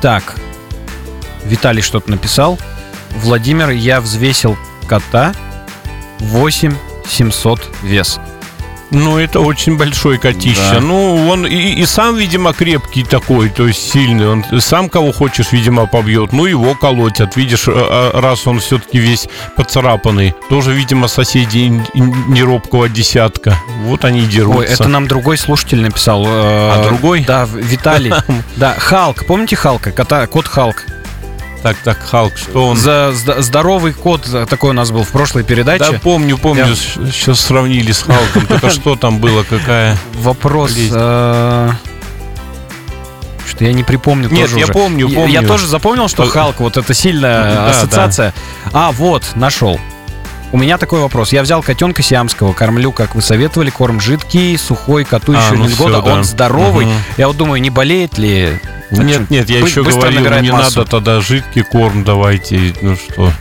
Так, 0.00 0.36
Виталий 1.44 1.82
что-то 1.82 2.10
написал. 2.10 2.58
Владимир, 3.16 3.70
я 3.70 4.00
взвесил 4.00 4.56
кота 4.86 5.32
8 6.20 6.74
700 7.08 7.60
вес. 7.82 8.18
Ну, 8.92 9.18
это 9.18 9.38
очень 9.38 9.76
большой 9.78 10.18
котище. 10.18 10.60
Да. 10.72 10.80
Ну, 10.80 11.28
он 11.28 11.46
и, 11.46 11.54
и 11.74 11.86
сам, 11.86 12.16
видимо, 12.16 12.52
крепкий 12.52 13.04
такой, 13.04 13.48
то 13.48 13.68
есть 13.68 13.88
сильный. 13.88 14.28
Он 14.28 14.44
сам 14.60 14.88
кого 14.88 15.12
хочешь, 15.12 15.52
видимо, 15.52 15.86
побьет. 15.86 16.32
Ну, 16.32 16.44
его 16.44 16.74
колотят. 16.74 17.36
Видишь, 17.36 17.68
а- 17.68 18.10
а 18.12 18.20
раз 18.20 18.48
он 18.48 18.58
все-таки 18.58 18.98
весь 18.98 19.28
поцарапанный. 19.56 20.34
Тоже, 20.48 20.72
видимо, 20.72 21.06
соседи 21.06 21.72
неробкого 21.94 22.88
десятка. 22.88 23.56
Вот 23.84 24.04
они 24.04 24.22
и 24.22 24.26
дерутся. 24.26 24.58
Ой, 24.58 24.66
это 24.66 24.88
нам 24.88 25.06
другой 25.06 25.38
слушатель 25.38 25.80
написал. 25.80 26.24
А 26.26 26.80
А 26.80 26.84
другой? 26.88 27.22
Да, 27.24 27.44
Виталий. 27.44 28.12
Да, 28.56 28.74
Халк. 28.76 29.24
Помните 29.24 29.54
Халка? 29.54 29.92
Кота, 29.92 30.26
кот 30.26 30.48
Халк. 30.48 30.84
Так, 31.62 31.76
так, 31.84 31.98
Халк, 31.98 32.36
что 32.38 32.68
он... 32.68 32.76
За, 32.76 33.12
здоровый 33.12 33.92
кот 33.92 34.26
э, 34.32 34.46
такой 34.48 34.70
у 34.70 34.72
нас 34.72 34.90
был 34.90 35.04
в 35.04 35.08
прошлой 35.10 35.42
Да, 35.42 35.48
передаче. 35.48 36.00
помню, 36.02 36.38
помню, 36.38 36.68
Я- 36.68 36.74
сейчас 37.10 37.40
сравнили 37.40 37.92
с 37.92 38.02
Халком. 38.02 38.46
Только 38.46 38.70
что 38.70 38.96
там 38.96 39.18
было, 39.18 39.42
какая... 39.42 39.98
Вопрос. 40.14 40.72
Э, 40.90 41.70
Что 43.46 43.64
я 43.64 43.72
не 43.74 43.84
припомню 43.84 44.30
Нет, 44.30 44.42
тоже 44.46 44.58
я 44.58 44.64
уже. 44.64 44.72
помню, 44.72 45.08
помню. 45.10 45.28
Я 45.30 45.42
тоже 45.42 45.66
запомнил, 45.66 46.08
что 46.08 46.24
Э, 46.24 46.28
Халк, 46.28 46.60
вот 46.60 46.78
это 46.78 46.94
сильная 46.94 47.54
Да, 47.54 47.70
ассоциация. 47.70 48.32
А, 48.72 48.90
вот, 48.92 49.24
нашел. 49.34 49.78
У 50.52 50.58
меня 50.58 50.78
такой 50.78 51.00
вопрос. 51.00 51.32
Я 51.32 51.42
взял 51.42 51.62
котенка 51.62 52.02
сиамского, 52.02 52.52
кормлю, 52.52 52.90
как 52.90 53.14
вы 53.14 53.22
советовали, 53.22 53.70
корм 53.70 54.00
жидкий, 54.00 54.58
сухой, 54.58 55.04
коту 55.04 55.32
А, 55.36 55.36
еще 55.36 55.54
ну 55.54 55.68
года, 55.76 56.02
да. 56.02 56.14
он 56.14 56.24
здоровый. 56.24 56.86
Мгм. 56.86 56.94
Я 57.16 57.28
вот 57.28 57.36
думаю, 57.36 57.62
не 57.62 57.70
болеет 57.70 58.18
ли? 58.18 58.58
Нет, 58.90 59.30
нет, 59.30 59.48
я 59.48 59.60
Бы- 59.60 59.68
еще 59.68 59.84
говорил, 59.84 60.42
не 60.42 60.50
массу. 60.50 60.80
надо 60.80 60.90
тогда 60.90 61.20
жидкий 61.20 61.62
корм 61.62 62.02
давайте. 62.02 62.74
Ну 62.80 62.96
что, 62.96 63.32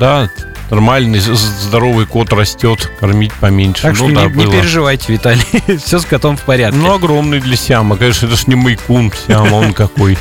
да, 0.00 0.28
нормальный, 0.70 1.20
здоровый 1.20 2.06
кот 2.06 2.32
растет, 2.32 2.90
кормить 2.98 3.32
поменьше. 3.34 3.82
Так 3.82 3.94
что 3.94 4.08
ну, 4.08 4.14
да, 4.14 4.24
не, 4.24 4.44
не 4.44 4.50
переживайте, 4.50 5.12
Виталий. 5.12 5.44
Все 5.84 6.00
с 6.00 6.04
котом 6.04 6.36
в 6.36 6.42
порядке. 6.42 6.76
Ну, 6.76 6.92
огромный 6.92 7.38
для 7.38 7.56
Сиама. 7.56 7.96
Конечно, 7.96 8.26
это 8.26 8.36
ж 8.36 8.48
не 8.48 8.56
майкун 8.56 9.12
Сиама, 9.28 9.54
он 9.54 9.72
какой. 9.72 10.18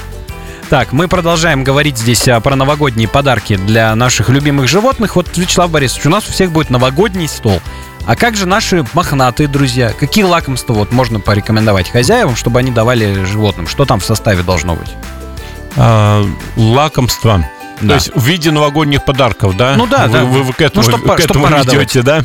Так, 0.71 0.93
мы 0.93 1.09
продолжаем 1.09 1.65
говорить 1.65 1.97
здесь 1.97 2.29
а, 2.29 2.39
про 2.39 2.55
новогодние 2.55 3.09
подарки 3.09 3.57
для 3.57 3.93
наших 3.93 4.29
любимых 4.29 4.69
животных. 4.69 5.17
Вот, 5.17 5.37
Вячеслав 5.37 5.69
Борисович, 5.69 6.05
у 6.05 6.09
нас 6.09 6.29
у 6.29 6.31
всех 6.31 6.53
будет 6.53 6.69
новогодний 6.69 7.27
стол. 7.27 7.59
А 8.05 8.15
как 8.15 8.37
же 8.37 8.45
наши 8.45 8.85
мохнатые 8.93 9.49
друзья? 9.49 9.89
Какие 9.89 10.23
лакомства 10.23 10.71
вот 10.71 10.93
можно 10.93 11.19
порекомендовать 11.19 11.89
хозяевам, 11.89 12.37
чтобы 12.37 12.59
они 12.59 12.71
давали 12.71 13.25
животным? 13.25 13.67
Что 13.67 13.83
там 13.83 13.99
в 13.99 14.05
составе 14.05 14.43
должно 14.43 14.75
быть? 14.75 14.91
А, 15.75 16.25
лакомство. 16.55 17.45
Да. 17.81 17.87
То 17.87 17.93
есть 17.95 18.11
в 18.15 18.23
виде 18.25 18.51
новогодних 18.51 19.03
подарков, 19.05 19.57
да? 19.57 19.75
Ну 19.75 19.87
да, 19.87 20.07
вы, 20.07 20.13
да. 20.13 20.23
Вы, 20.23 20.43
вы 20.43 20.53
к 20.53 20.61
этому, 20.61 20.85
Ну, 20.85 20.91
чтоб 20.91 21.15
к 21.15 21.19
этому 21.19 21.47
ведете, 21.47 22.01
да? 22.01 22.21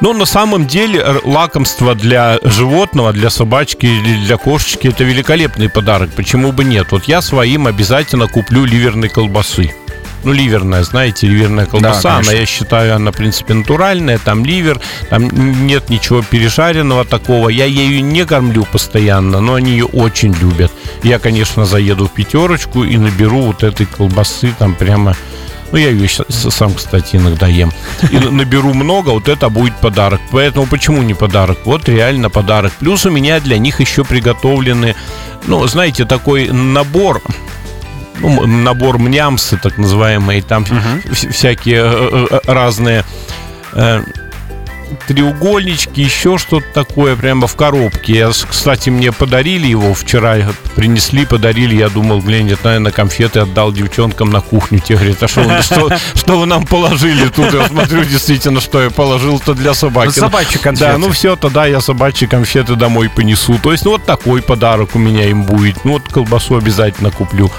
Ну, 0.00 0.12
на 0.12 0.24
самом 0.24 0.66
деле, 0.66 1.04
лакомство 1.24 1.94
для 1.94 2.38
животного, 2.42 3.12
для 3.12 3.30
собачки 3.30 3.86
или 3.86 4.24
для 4.24 4.36
кошечки 4.36 4.88
это 4.88 5.04
великолепный 5.04 5.68
подарок. 5.68 6.10
Почему 6.14 6.52
бы 6.52 6.64
нет? 6.64 6.88
Вот 6.90 7.04
я 7.04 7.22
своим 7.22 7.66
обязательно 7.66 8.28
куплю 8.28 8.64
ливерной 8.64 9.08
колбасы. 9.08 9.74
Ну, 10.22 10.32
ливерная, 10.32 10.82
знаете, 10.82 11.26
ливерная 11.26 11.66
колбаса, 11.66 12.16
она, 12.16 12.18
конечно. 12.18 12.40
я 12.40 12.46
считаю, 12.46 12.96
она, 12.96 13.10
в 13.10 13.16
принципе, 13.16 13.54
натуральная, 13.54 14.18
там 14.18 14.44
ливер, 14.44 14.80
там 15.08 15.28
нет 15.66 15.88
ничего 15.88 16.22
пережаренного 16.22 17.04
такого. 17.04 17.48
Я 17.48 17.64
ею 17.64 18.04
не 18.04 18.26
кормлю 18.26 18.66
постоянно, 18.70 19.40
но 19.40 19.54
они 19.54 19.72
ее 19.72 19.86
очень 19.86 20.34
любят. 20.34 20.72
Я, 21.02 21.18
конечно, 21.18 21.64
заеду 21.64 22.06
в 22.06 22.12
пятерочку 22.12 22.84
и 22.84 22.96
наберу 22.98 23.40
вот 23.42 23.62
этой 23.62 23.86
колбасы 23.86 24.54
там 24.58 24.74
прямо 24.74 25.16
ну, 25.72 25.78
я 25.78 25.90
ее 25.90 26.08
сам, 26.08 26.74
кстати, 26.74 27.16
иногда 27.16 27.46
ем. 27.46 27.72
И 28.10 28.18
наберу 28.18 28.74
много, 28.74 29.10
вот 29.10 29.28
это 29.28 29.48
будет 29.48 29.76
подарок. 29.76 30.20
Поэтому 30.32 30.66
почему 30.66 31.02
не 31.02 31.14
подарок? 31.14 31.58
Вот 31.64 31.88
реально 31.88 32.28
подарок. 32.28 32.72
Плюс 32.80 33.06
у 33.06 33.10
меня 33.10 33.38
для 33.40 33.56
них 33.58 33.80
еще 33.80 34.04
приготовлены, 34.04 34.96
ну, 35.46 35.64
знаете, 35.68 36.04
такой 36.04 36.48
набор, 36.48 37.22
ну, 38.20 38.46
набор 38.46 38.98
мнямсы, 38.98 39.56
так 39.58 39.78
называемые, 39.78 40.42
там 40.42 40.64
вс- 40.64 41.30
всякие 41.32 41.82
э, 41.84 42.26
э, 42.30 42.40
разные. 42.46 43.04
Э, 43.72 44.02
треугольнички, 45.06 46.00
еще 46.02 46.38
что-то 46.38 46.66
такое, 46.72 47.16
прямо 47.16 47.46
в 47.46 47.56
коробке. 47.56 48.12
Я, 48.14 48.30
кстати, 48.30 48.90
мне 48.90 49.12
подарили 49.12 49.66
его 49.66 49.94
вчера, 49.94 50.36
принесли, 50.74 51.26
подарили. 51.26 51.74
Я 51.76 51.88
думал, 51.88 52.20
блин, 52.20 52.48
это, 52.48 52.64
наверное, 52.64 52.92
конфеты 52.92 53.40
отдал 53.40 53.72
девчонкам 53.72 54.30
на 54.30 54.40
кухню. 54.40 54.78
Те 54.80 54.94
говорят, 54.96 55.22
а 55.22 55.28
что, 55.28 55.42
вы- 55.42 55.62
что, 55.62 55.90
что 56.14 56.38
вы 56.40 56.46
нам 56.46 56.66
положили 56.66 57.26
тут? 57.28 57.52
Я 57.52 57.66
смотрю, 57.68 58.04
действительно, 58.04 58.60
что 58.60 58.82
я 58.82 58.90
положил-то 58.90 59.54
для 59.54 59.74
собаки. 59.74 60.06
Ну, 60.08 60.12
собачьи 60.12 60.58
конфеты. 60.58 60.92
Да, 60.92 60.98
ну 60.98 61.10
все, 61.10 61.36
тогда 61.36 61.66
я 61.66 61.80
собачьи 61.80 62.26
конфеты 62.26 62.74
домой 62.76 63.08
понесу. 63.08 63.58
То 63.62 63.72
есть, 63.72 63.84
ну 63.84 63.92
вот 63.92 64.04
такой 64.04 64.42
подарок 64.42 64.90
у 64.94 64.98
меня 64.98 65.28
им 65.28 65.44
будет. 65.44 65.84
Ну 65.84 65.92
вот 65.92 66.02
колбасу 66.12 66.56
обязательно 66.56 67.10
куплю. 67.10 67.50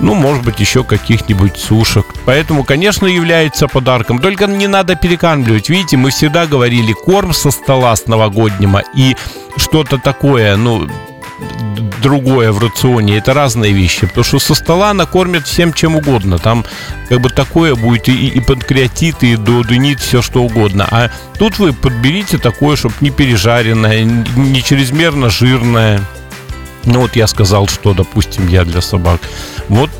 Ну, 0.00 0.14
может 0.14 0.42
быть, 0.44 0.58
еще 0.58 0.82
каких-нибудь 0.82 1.56
сушек. 1.56 2.04
Поэтому, 2.24 2.64
конечно, 2.64 3.06
является 3.06 3.68
подарком. 3.68 4.18
Только 4.18 4.46
не 4.46 4.66
надо 4.66 4.96
перекармливать. 4.96 5.68
Видите, 5.68 5.96
мы 5.96 6.10
всегда 6.10 6.46
говорили, 6.74 6.92
корм 6.92 7.32
со 7.32 7.50
стола 7.50 7.94
с 7.94 8.06
новогоднего 8.06 8.82
и 8.94 9.16
что-то 9.56 9.98
такое, 9.98 10.56
ну, 10.56 10.88
другое 12.02 12.52
в 12.52 12.58
рационе. 12.58 13.16
Это 13.16 13.34
разные 13.34 13.72
вещи. 13.72 14.06
Потому 14.06 14.24
что 14.24 14.38
со 14.38 14.54
стола 14.54 14.92
накормят 14.92 15.46
всем 15.46 15.72
чем 15.72 15.96
угодно. 15.96 16.38
Там 16.38 16.64
как 17.08 17.20
бы 17.20 17.30
такое 17.30 17.74
будет 17.74 18.08
и, 18.08 18.28
и 18.28 18.40
панкреатит, 18.40 19.22
и 19.22 19.36
дуоденит, 19.36 20.00
все 20.00 20.22
что 20.22 20.42
угодно. 20.42 20.86
А 20.90 21.10
тут 21.38 21.58
вы 21.58 21.72
подберите 21.72 22.38
такое, 22.38 22.76
чтобы 22.76 22.94
не 23.00 23.10
пережаренное, 23.10 24.04
не 24.04 24.62
чрезмерно 24.62 25.30
жирное. 25.30 26.00
Ну 26.84 27.00
вот 27.00 27.16
я 27.16 27.26
сказал, 27.26 27.68
что, 27.68 27.94
допустим, 27.94 28.48
я 28.48 28.64
для 28.64 28.82
собак. 28.82 29.20
Вот 29.68 29.90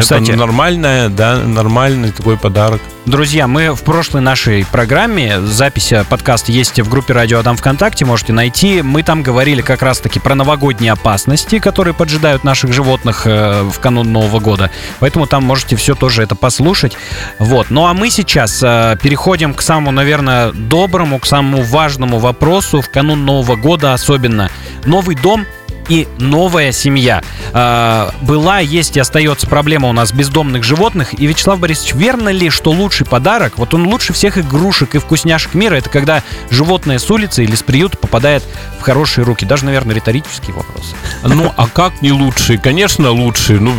Кстати- 0.00 0.30
это 0.30 0.38
нормальное, 0.38 1.08
да, 1.08 1.36
нормальный 1.36 2.10
такой 2.10 2.36
подарок. 2.36 2.80
Друзья, 3.04 3.48
мы 3.48 3.74
в 3.74 3.82
прошлой 3.82 4.20
нашей 4.20 4.64
программе, 4.64 5.40
запись 5.40 5.92
подкаста 6.08 6.52
есть 6.52 6.78
в 6.78 6.88
группе 6.88 7.12
Радио 7.12 7.40
Адам 7.40 7.56
ВКонтакте, 7.56 8.04
можете 8.04 8.32
найти. 8.32 8.80
Мы 8.80 9.02
там 9.02 9.24
говорили 9.24 9.60
как 9.60 9.82
раз-таки 9.82 10.20
про 10.20 10.36
новогодние 10.36 10.92
опасности, 10.92 11.58
которые 11.58 11.94
поджидают 11.94 12.44
наших 12.44 12.72
животных 12.72 13.22
э, 13.26 13.64
в 13.64 13.80
канун 13.80 14.12
Нового 14.12 14.38
года. 14.38 14.70
Поэтому 15.00 15.26
там 15.26 15.42
можете 15.42 15.74
все 15.74 15.96
тоже 15.96 16.22
это 16.22 16.36
послушать. 16.36 16.96
Вот. 17.40 17.70
Ну 17.70 17.86
а 17.86 17.92
мы 17.92 18.08
сейчас 18.08 18.62
э, 18.62 18.96
переходим 19.02 19.52
к 19.52 19.62
самому, 19.62 19.90
наверное, 19.90 20.52
доброму, 20.52 21.18
к 21.18 21.26
самому 21.26 21.62
важному 21.62 22.18
вопросу 22.18 22.80
в 22.82 22.88
канун 22.88 23.24
Нового 23.24 23.56
года 23.56 23.94
особенно. 23.94 24.48
Новый 24.84 25.16
дом 25.16 25.44
и 25.88 26.08
новая 26.18 26.72
семья. 26.72 27.22
А, 27.52 28.14
была, 28.22 28.60
есть 28.60 28.96
и 28.96 29.00
остается 29.00 29.46
проблема 29.46 29.88
у 29.88 29.92
нас 29.92 30.12
бездомных 30.12 30.64
животных. 30.64 31.18
И, 31.18 31.26
Вячеслав 31.26 31.58
Борисович, 31.60 31.94
верно 31.94 32.28
ли, 32.30 32.50
что 32.50 32.70
лучший 32.70 33.06
подарок, 33.06 33.54
вот 33.56 33.74
он 33.74 33.86
лучше 33.86 34.12
всех 34.12 34.38
игрушек 34.38 34.94
и 34.94 34.98
вкусняшек 34.98 35.54
мира, 35.54 35.74
это 35.74 35.90
когда 35.90 36.22
животное 36.50 36.98
с 36.98 37.10
улицы 37.10 37.44
или 37.44 37.54
с 37.54 37.62
приюта 37.62 37.96
попадает 37.96 38.42
в 38.78 38.82
хорошие 38.82 39.24
руки? 39.24 39.44
Даже, 39.44 39.64
наверное, 39.64 39.94
риторический 39.94 40.52
вопрос. 40.52 40.94
Ну, 41.22 41.52
а 41.56 41.68
как 41.68 42.02
не 42.02 42.12
лучший? 42.12 42.58
Конечно, 42.58 43.10
лучший. 43.10 43.58
Ну, 43.58 43.74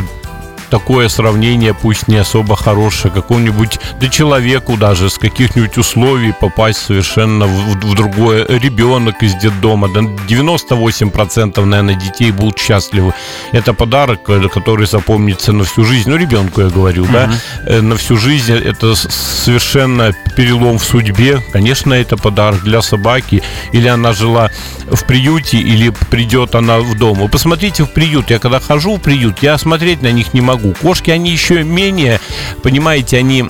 такое 0.73 1.07
сравнение, 1.07 1.75
пусть 1.75 2.07
не 2.07 2.17
особо 2.17 2.55
хорошее, 2.55 3.13
какому-нибудь, 3.13 3.79
да 4.01 4.07
человеку 4.07 4.75
даже, 4.75 5.07
с 5.07 5.19
каких-нибудь 5.19 5.77
условий 5.77 6.33
попасть 6.33 6.79
совершенно 6.79 7.45
в, 7.45 7.75
в 7.75 7.95
другое. 7.95 8.47
Ребенок 8.47 9.21
из 9.21 9.35
детдома, 9.35 9.87
да 9.87 9.99
98% 9.99 11.63
наверное, 11.63 11.93
детей 11.93 12.31
будут 12.31 12.57
счастливы. 12.57 13.13
Это 13.51 13.73
подарок, 13.73 14.21
э, 14.29 14.49
который 14.49 14.87
запомнится 14.87 15.51
на 15.51 15.63
всю 15.63 15.83
жизнь. 15.85 16.09
Ну, 16.09 16.17
ребенку 16.17 16.61
я 16.61 16.69
говорю, 16.69 17.05
да, 17.05 17.29
э, 17.67 17.81
на 17.81 17.95
всю 17.95 18.17
жизнь. 18.17 18.53
Это 18.53 18.95
совершенно 18.95 20.11
перелом 20.35 20.79
в 20.79 20.83
судьбе. 20.83 21.39
Конечно, 21.53 21.93
это 21.93 22.17
подарок 22.17 22.63
для 22.63 22.81
собаки. 22.81 23.43
Или 23.73 23.87
она 23.87 24.13
жила 24.13 24.49
в 24.91 25.05
приюте, 25.05 25.57
или 25.57 25.93
придет 26.09 26.55
она 26.55 26.79
в 26.79 26.97
дом. 26.97 27.19
Вы 27.19 27.29
посмотрите 27.29 27.83
в 27.83 27.93
приют. 27.93 28.31
Я 28.31 28.39
когда 28.39 28.59
хожу 28.59 28.95
в 28.95 28.99
приют, 28.99 29.43
я 29.43 29.57
смотреть 29.57 30.01
на 30.01 30.11
них 30.11 30.33
не 30.33 30.41
могу. 30.41 30.62
Кошки, 30.71 31.11
они 31.11 31.31
еще 31.31 31.63
менее, 31.63 32.19
понимаете, 32.61 33.17
они 33.17 33.45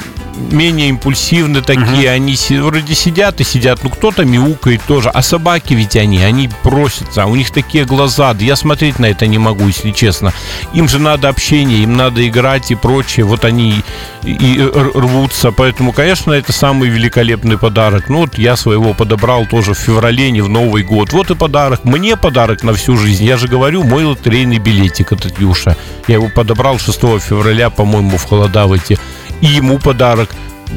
менее 0.51 0.89
импульсивны 0.89 1.61
такие, 1.61 2.09
они 2.09 2.35
си- 2.35 2.57
вроде 2.59 2.95
сидят 2.95 3.39
и 3.41 3.43
сидят, 3.43 3.83
ну 3.83 3.89
кто-то 3.89 4.25
мяукает 4.25 4.81
тоже, 4.87 5.09
а 5.09 5.21
собаки 5.21 5.73
ведь 5.73 5.95
они, 5.95 6.21
они 6.23 6.49
просятся, 6.63 7.23
а 7.23 7.25
у 7.27 7.35
них 7.35 7.51
такие 7.51 7.85
глаза, 7.85 8.33
да 8.33 8.43
я 8.43 8.55
смотреть 8.55 8.99
на 8.99 9.07
это 9.07 9.27
не 9.27 9.37
могу, 9.37 9.67
если 9.67 9.91
честно. 9.91 10.33
Им 10.73 10.87
же 10.89 10.99
надо 10.99 11.29
общение, 11.29 11.83
им 11.83 11.95
надо 11.95 12.27
играть 12.27 12.71
и 12.71 12.75
прочее, 12.75 13.25
вот 13.25 13.45
они 13.45 13.83
и, 14.23 14.71
рвутся, 14.73 15.51
поэтому, 15.51 15.91
конечно, 15.91 16.31
это 16.31 16.53
самый 16.53 16.89
великолепный 16.89 17.57
подарок. 17.57 18.09
Ну 18.09 18.19
вот 18.19 18.37
я 18.37 18.55
своего 18.55 18.93
подобрал 18.93 19.45
тоже 19.45 19.73
в 19.73 19.77
феврале, 19.77 20.31
не 20.31 20.41
в 20.41 20.49
Новый 20.49 20.83
год. 20.83 21.11
Вот 21.11 21.29
и 21.31 21.35
подарок. 21.35 21.83
Мне 21.83 22.15
подарок 22.15 22.63
на 22.63 22.73
всю 22.73 22.95
жизнь. 22.97 23.25
Я 23.25 23.37
же 23.37 23.47
говорю, 23.47 23.83
мой 23.83 24.05
лотерейный 24.05 24.59
билетик 24.59 25.11
от 25.11 25.39
Юша. 25.39 25.75
Я 26.07 26.15
его 26.15 26.29
подобрал 26.29 26.79
6 26.79 26.99
февраля, 27.19 27.69
по-моему, 27.69 28.17
в 28.17 28.23
холода 28.23 28.65
в 28.65 28.73
эти. 28.73 28.97
И 29.43 29.47
ему 29.47 29.77
подарок. 29.77 30.29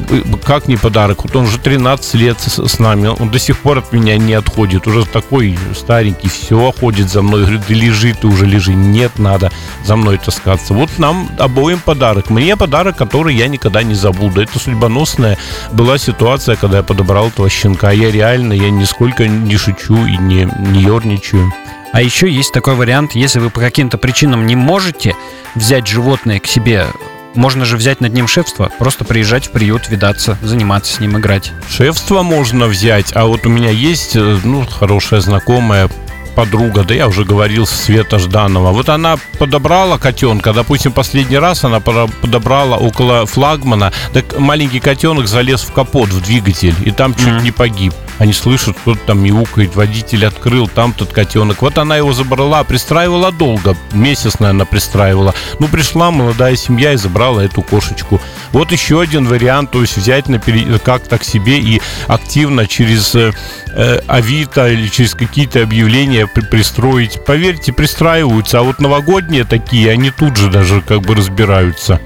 Э, 0.09 0.21
Как 0.43 0.67
не 0.67 0.75
подарок? 0.75 1.23
Вот 1.23 1.33
он 1.37 1.45
уже 1.45 1.57
13 1.57 2.15
лет 2.15 2.37
с, 2.41 2.79
нами. 2.79 3.07
Он 3.07 3.29
до 3.29 3.39
сих 3.39 3.59
пор 3.59 3.77
от 3.77 3.93
меня 3.93 4.17
не 4.17 4.33
отходит. 4.33 4.87
Уже 4.87 5.05
такой 5.05 5.57
старенький, 5.73 6.27
все 6.27 6.73
ходит 6.77 7.09
за 7.09 7.21
мной. 7.21 7.43
Говорит, 7.43 7.61
да 7.69 7.73
лежи 7.73 8.13
ты 8.13 8.27
уже, 8.27 8.45
лежи. 8.45 8.73
Нет, 8.73 9.19
надо 9.19 9.53
за 9.85 9.95
мной 9.95 10.17
таскаться. 10.17 10.73
Вот 10.73 10.89
нам 10.99 11.29
обоим 11.39 11.79
подарок. 11.79 12.29
Мне 12.29 12.57
подарок, 12.57 12.97
который 12.97 13.33
я 13.35 13.47
никогда 13.47 13.83
не 13.83 13.95
забуду. 13.95 14.41
Это 14.41 14.59
судьбоносная 14.59 15.37
была 15.71 15.97
ситуация, 15.97 16.57
когда 16.57 16.77
я 16.77 16.83
подобрал 16.83 17.29
этого 17.29 17.49
щенка. 17.49 17.91
Я 17.91 18.11
реально, 18.11 18.51
я 18.51 18.69
нисколько 18.69 19.29
не 19.29 19.55
шучу 19.55 19.95
и 20.05 20.17
не, 20.17 20.49
не 20.59 20.81
ерничаю. 20.81 21.53
А 21.93 22.01
еще 22.01 22.29
есть 22.29 22.51
такой 22.51 22.75
вариант, 22.75 23.15
если 23.15 23.39
вы 23.39 23.49
по 23.49 23.61
каким-то 23.61 23.97
причинам 23.97 24.45
не 24.45 24.57
можете 24.57 25.15
взять 25.55 25.87
животное 25.87 26.41
к 26.41 26.47
себе, 26.47 26.87
можно 27.35 27.65
же 27.65 27.77
взять 27.77 28.01
над 28.01 28.13
ним 28.13 28.27
шефство, 28.27 28.71
просто 28.79 29.05
приезжать 29.05 29.47
в 29.47 29.51
приют, 29.51 29.89
видаться, 29.89 30.37
заниматься 30.41 30.93
с 30.93 30.99
ним, 30.99 31.17
играть. 31.17 31.51
Шефство 31.69 32.23
можно 32.23 32.67
взять, 32.67 33.15
а 33.15 33.25
вот 33.25 33.45
у 33.45 33.49
меня 33.49 33.69
есть, 33.69 34.15
э, 34.15 34.39
ну, 34.43 34.65
хорошая 34.65 35.21
знакомая, 35.21 35.89
подруга, 36.37 36.83
да 36.83 36.93
я 36.93 37.07
уже 37.07 37.25
говорил, 37.25 37.65
Света 37.65 38.19
Жданова. 38.19 38.71
Вот 38.71 38.89
она 38.89 39.17
подобрала 39.39 39.97
котенка, 39.97 40.53
допустим, 40.53 40.91
последний 40.91 41.39
раз 41.39 41.63
она 41.63 41.79
подобрала 41.79 42.77
около 42.77 43.25
флагмана, 43.25 43.91
так 44.13 44.37
маленький 44.37 44.79
котенок 44.79 45.27
залез 45.27 45.63
в 45.63 45.73
капот, 45.73 46.09
в 46.09 46.21
двигатель, 46.21 46.75
и 46.85 46.91
там 46.91 47.15
чуть 47.15 47.27
mm-hmm. 47.27 47.41
не 47.41 47.51
погиб. 47.51 47.93
Они 48.19 48.33
слышат, 48.33 48.77
кто-то 48.77 48.99
там 49.05 49.23
мяукает, 49.23 49.75
водитель 49.75 50.25
открыл, 50.25 50.67
там 50.67 50.93
тот 50.93 51.13
котенок. 51.13 51.61
Вот 51.61 51.77
она 51.77 51.97
его 51.97 52.13
забрала, 52.13 52.63
пристраивала 52.63 53.31
долго, 53.31 53.75
месяц, 53.93 54.39
наверное, 54.39 54.65
пристраивала. 54.65 55.35
Ну, 55.59 55.67
пришла 55.67 56.09
молодая 56.11 56.55
семья 56.55 56.93
и 56.93 56.97
забрала 56.97 57.41
эту 57.41 57.61
кошечку. 57.61 58.19
Вот 58.51 58.71
еще 58.71 59.01
один 59.01 59.27
вариант, 59.27 59.71
то 59.71 59.81
есть 59.81 59.97
взять 59.97 60.27
на 60.29 60.39
пере... 60.39 60.79
как-то 60.79 61.17
к 61.17 61.23
себе 61.23 61.59
и 61.59 61.81
активно 62.07 62.65
через 62.65 63.13
э, 63.15 63.31
э 63.75 63.99
Авито 64.07 64.69
или 64.69 64.87
через 64.87 65.13
какие-то 65.13 65.61
объявления 65.61 66.27
при 66.27 66.41
пристроить. 66.41 67.23
Поверьте, 67.25 67.71
пристраиваются. 67.71 68.59
А 68.59 68.63
вот 68.63 68.79
новогодние 68.79 69.43
такие, 69.43 69.91
они 69.91 70.09
тут 70.09 70.37
же 70.37 70.49
даже 70.49 70.81
как 70.81 71.01
бы 71.01 71.13
разбираются. 71.13 72.01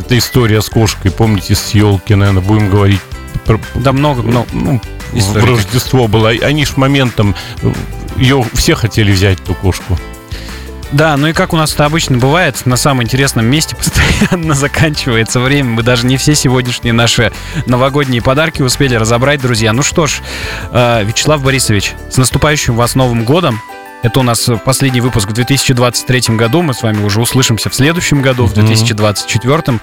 Это 0.00 0.18
история 0.18 0.60
с 0.60 0.68
кошкой, 0.68 1.12
помните, 1.12 1.54
с 1.54 1.70
елки, 1.70 2.14
наверное, 2.14 2.42
будем 2.42 2.68
говорить. 2.68 3.00
Да 3.74 3.92
много, 3.92 4.22
много. 4.22 4.48
Ну, 4.52 4.80
в 5.12 5.44
Рождество 5.44 6.08
было. 6.08 6.30
Они 6.30 6.64
ж 6.64 6.76
моментом 6.76 7.34
ее 8.16 8.44
все 8.54 8.74
хотели 8.74 9.12
взять 9.12 9.40
эту 9.40 9.54
кошку. 9.54 9.98
Да, 10.92 11.16
ну 11.16 11.28
и 11.28 11.32
как 11.32 11.54
у 11.54 11.56
нас 11.56 11.72
это 11.72 11.86
обычно 11.86 12.18
бывает, 12.18 12.66
на 12.66 12.76
самом 12.76 13.02
интересном 13.02 13.46
месте 13.46 13.74
постоянно 13.76 14.54
заканчивается 14.54 15.40
время. 15.40 15.70
Мы 15.70 15.82
даже 15.82 16.06
не 16.06 16.18
все 16.18 16.34
сегодняшние 16.34 16.92
наши 16.92 17.32
новогодние 17.66 18.20
подарки 18.20 18.60
успели 18.60 18.94
разобрать, 18.94 19.40
друзья. 19.40 19.72
Ну 19.72 19.82
что 19.82 20.06
ж, 20.06 20.20
э, 20.70 21.04
Вячеслав 21.04 21.42
Борисович, 21.42 21.94
с 22.10 22.18
наступающим 22.18 22.76
вас 22.76 22.94
Новым 22.94 23.24
годом. 23.24 23.60
Это 24.02 24.18
у 24.20 24.22
нас 24.24 24.50
последний 24.64 25.00
выпуск 25.00 25.28
в 25.28 25.32
2023 25.32 26.36
году. 26.36 26.60
Мы 26.62 26.74
с 26.74 26.82
вами 26.82 27.02
уже 27.04 27.20
услышимся 27.20 27.70
в 27.70 27.74
следующем 27.74 28.20
году, 28.20 28.46
в 28.46 28.52
2024. 28.52 29.78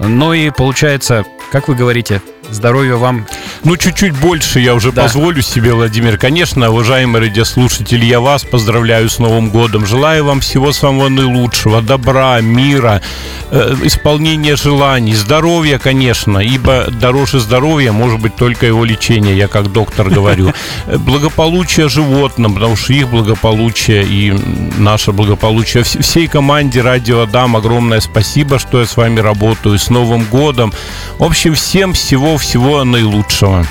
Ну 0.00 0.32
и 0.32 0.50
получается, 0.50 1.24
как 1.50 1.68
вы 1.68 1.74
говорите, 1.74 2.20
здоровья 2.50 2.96
вам 2.96 3.26
ну, 3.64 3.76
чуть-чуть 3.76 4.16
больше 4.16 4.60
я 4.60 4.74
уже 4.74 4.92
да. 4.92 5.02
позволю 5.02 5.42
себе, 5.42 5.72
Владимир. 5.72 6.16
Конечно, 6.16 6.70
уважаемые 6.70 7.22
радиослушатели, 7.22 8.04
я 8.04 8.20
вас 8.20 8.44
поздравляю 8.44 9.08
с 9.08 9.18
Новым 9.18 9.50
годом. 9.50 9.86
Желаю 9.86 10.24
вам 10.24 10.40
всего 10.40 10.72
самого 10.72 11.08
наилучшего, 11.08 11.82
добра, 11.82 12.40
мира, 12.40 13.02
э, 13.50 13.76
исполнения 13.82 14.56
желаний, 14.56 15.14
здоровья, 15.14 15.78
конечно, 15.78 16.38
ибо 16.38 16.86
дороже 16.88 17.40
здоровья 17.40 17.92
может 17.92 18.20
быть 18.20 18.36
только 18.36 18.66
его 18.66 18.84
лечение, 18.84 19.36
я 19.36 19.48
как 19.48 19.72
доктор 19.72 20.08
говорю. 20.08 20.52
Благополучие 20.86 21.88
животным, 21.88 22.54
потому 22.54 22.76
что 22.76 22.92
их 22.92 23.08
благополучие 23.08 24.04
и 24.04 24.34
наше 24.78 25.12
благополучие. 25.12 25.82
Всей 25.82 26.28
команде 26.28 26.80
Радио 26.80 27.22
Адам 27.22 27.56
огромное 27.56 28.00
спасибо, 28.00 28.58
что 28.58 28.80
я 28.80 28.86
с 28.86 28.96
вами 28.96 29.20
работаю. 29.20 29.78
С 29.78 29.90
Новым 29.90 30.24
годом. 30.24 30.72
В 31.18 31.24
общем, 31.24 31.54
всем 31.54 31.92
всего-всего 31.92 32.84
наилучшего 32.84 33.47
хорошего. 33.48 33.66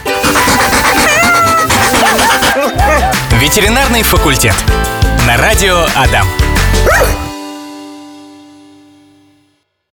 Ветеринарный 3.39 4.03
факультет. 4.03 4.55
На 5.25 5.37
радио 5.37 5.85
Адам. 5.95 6.27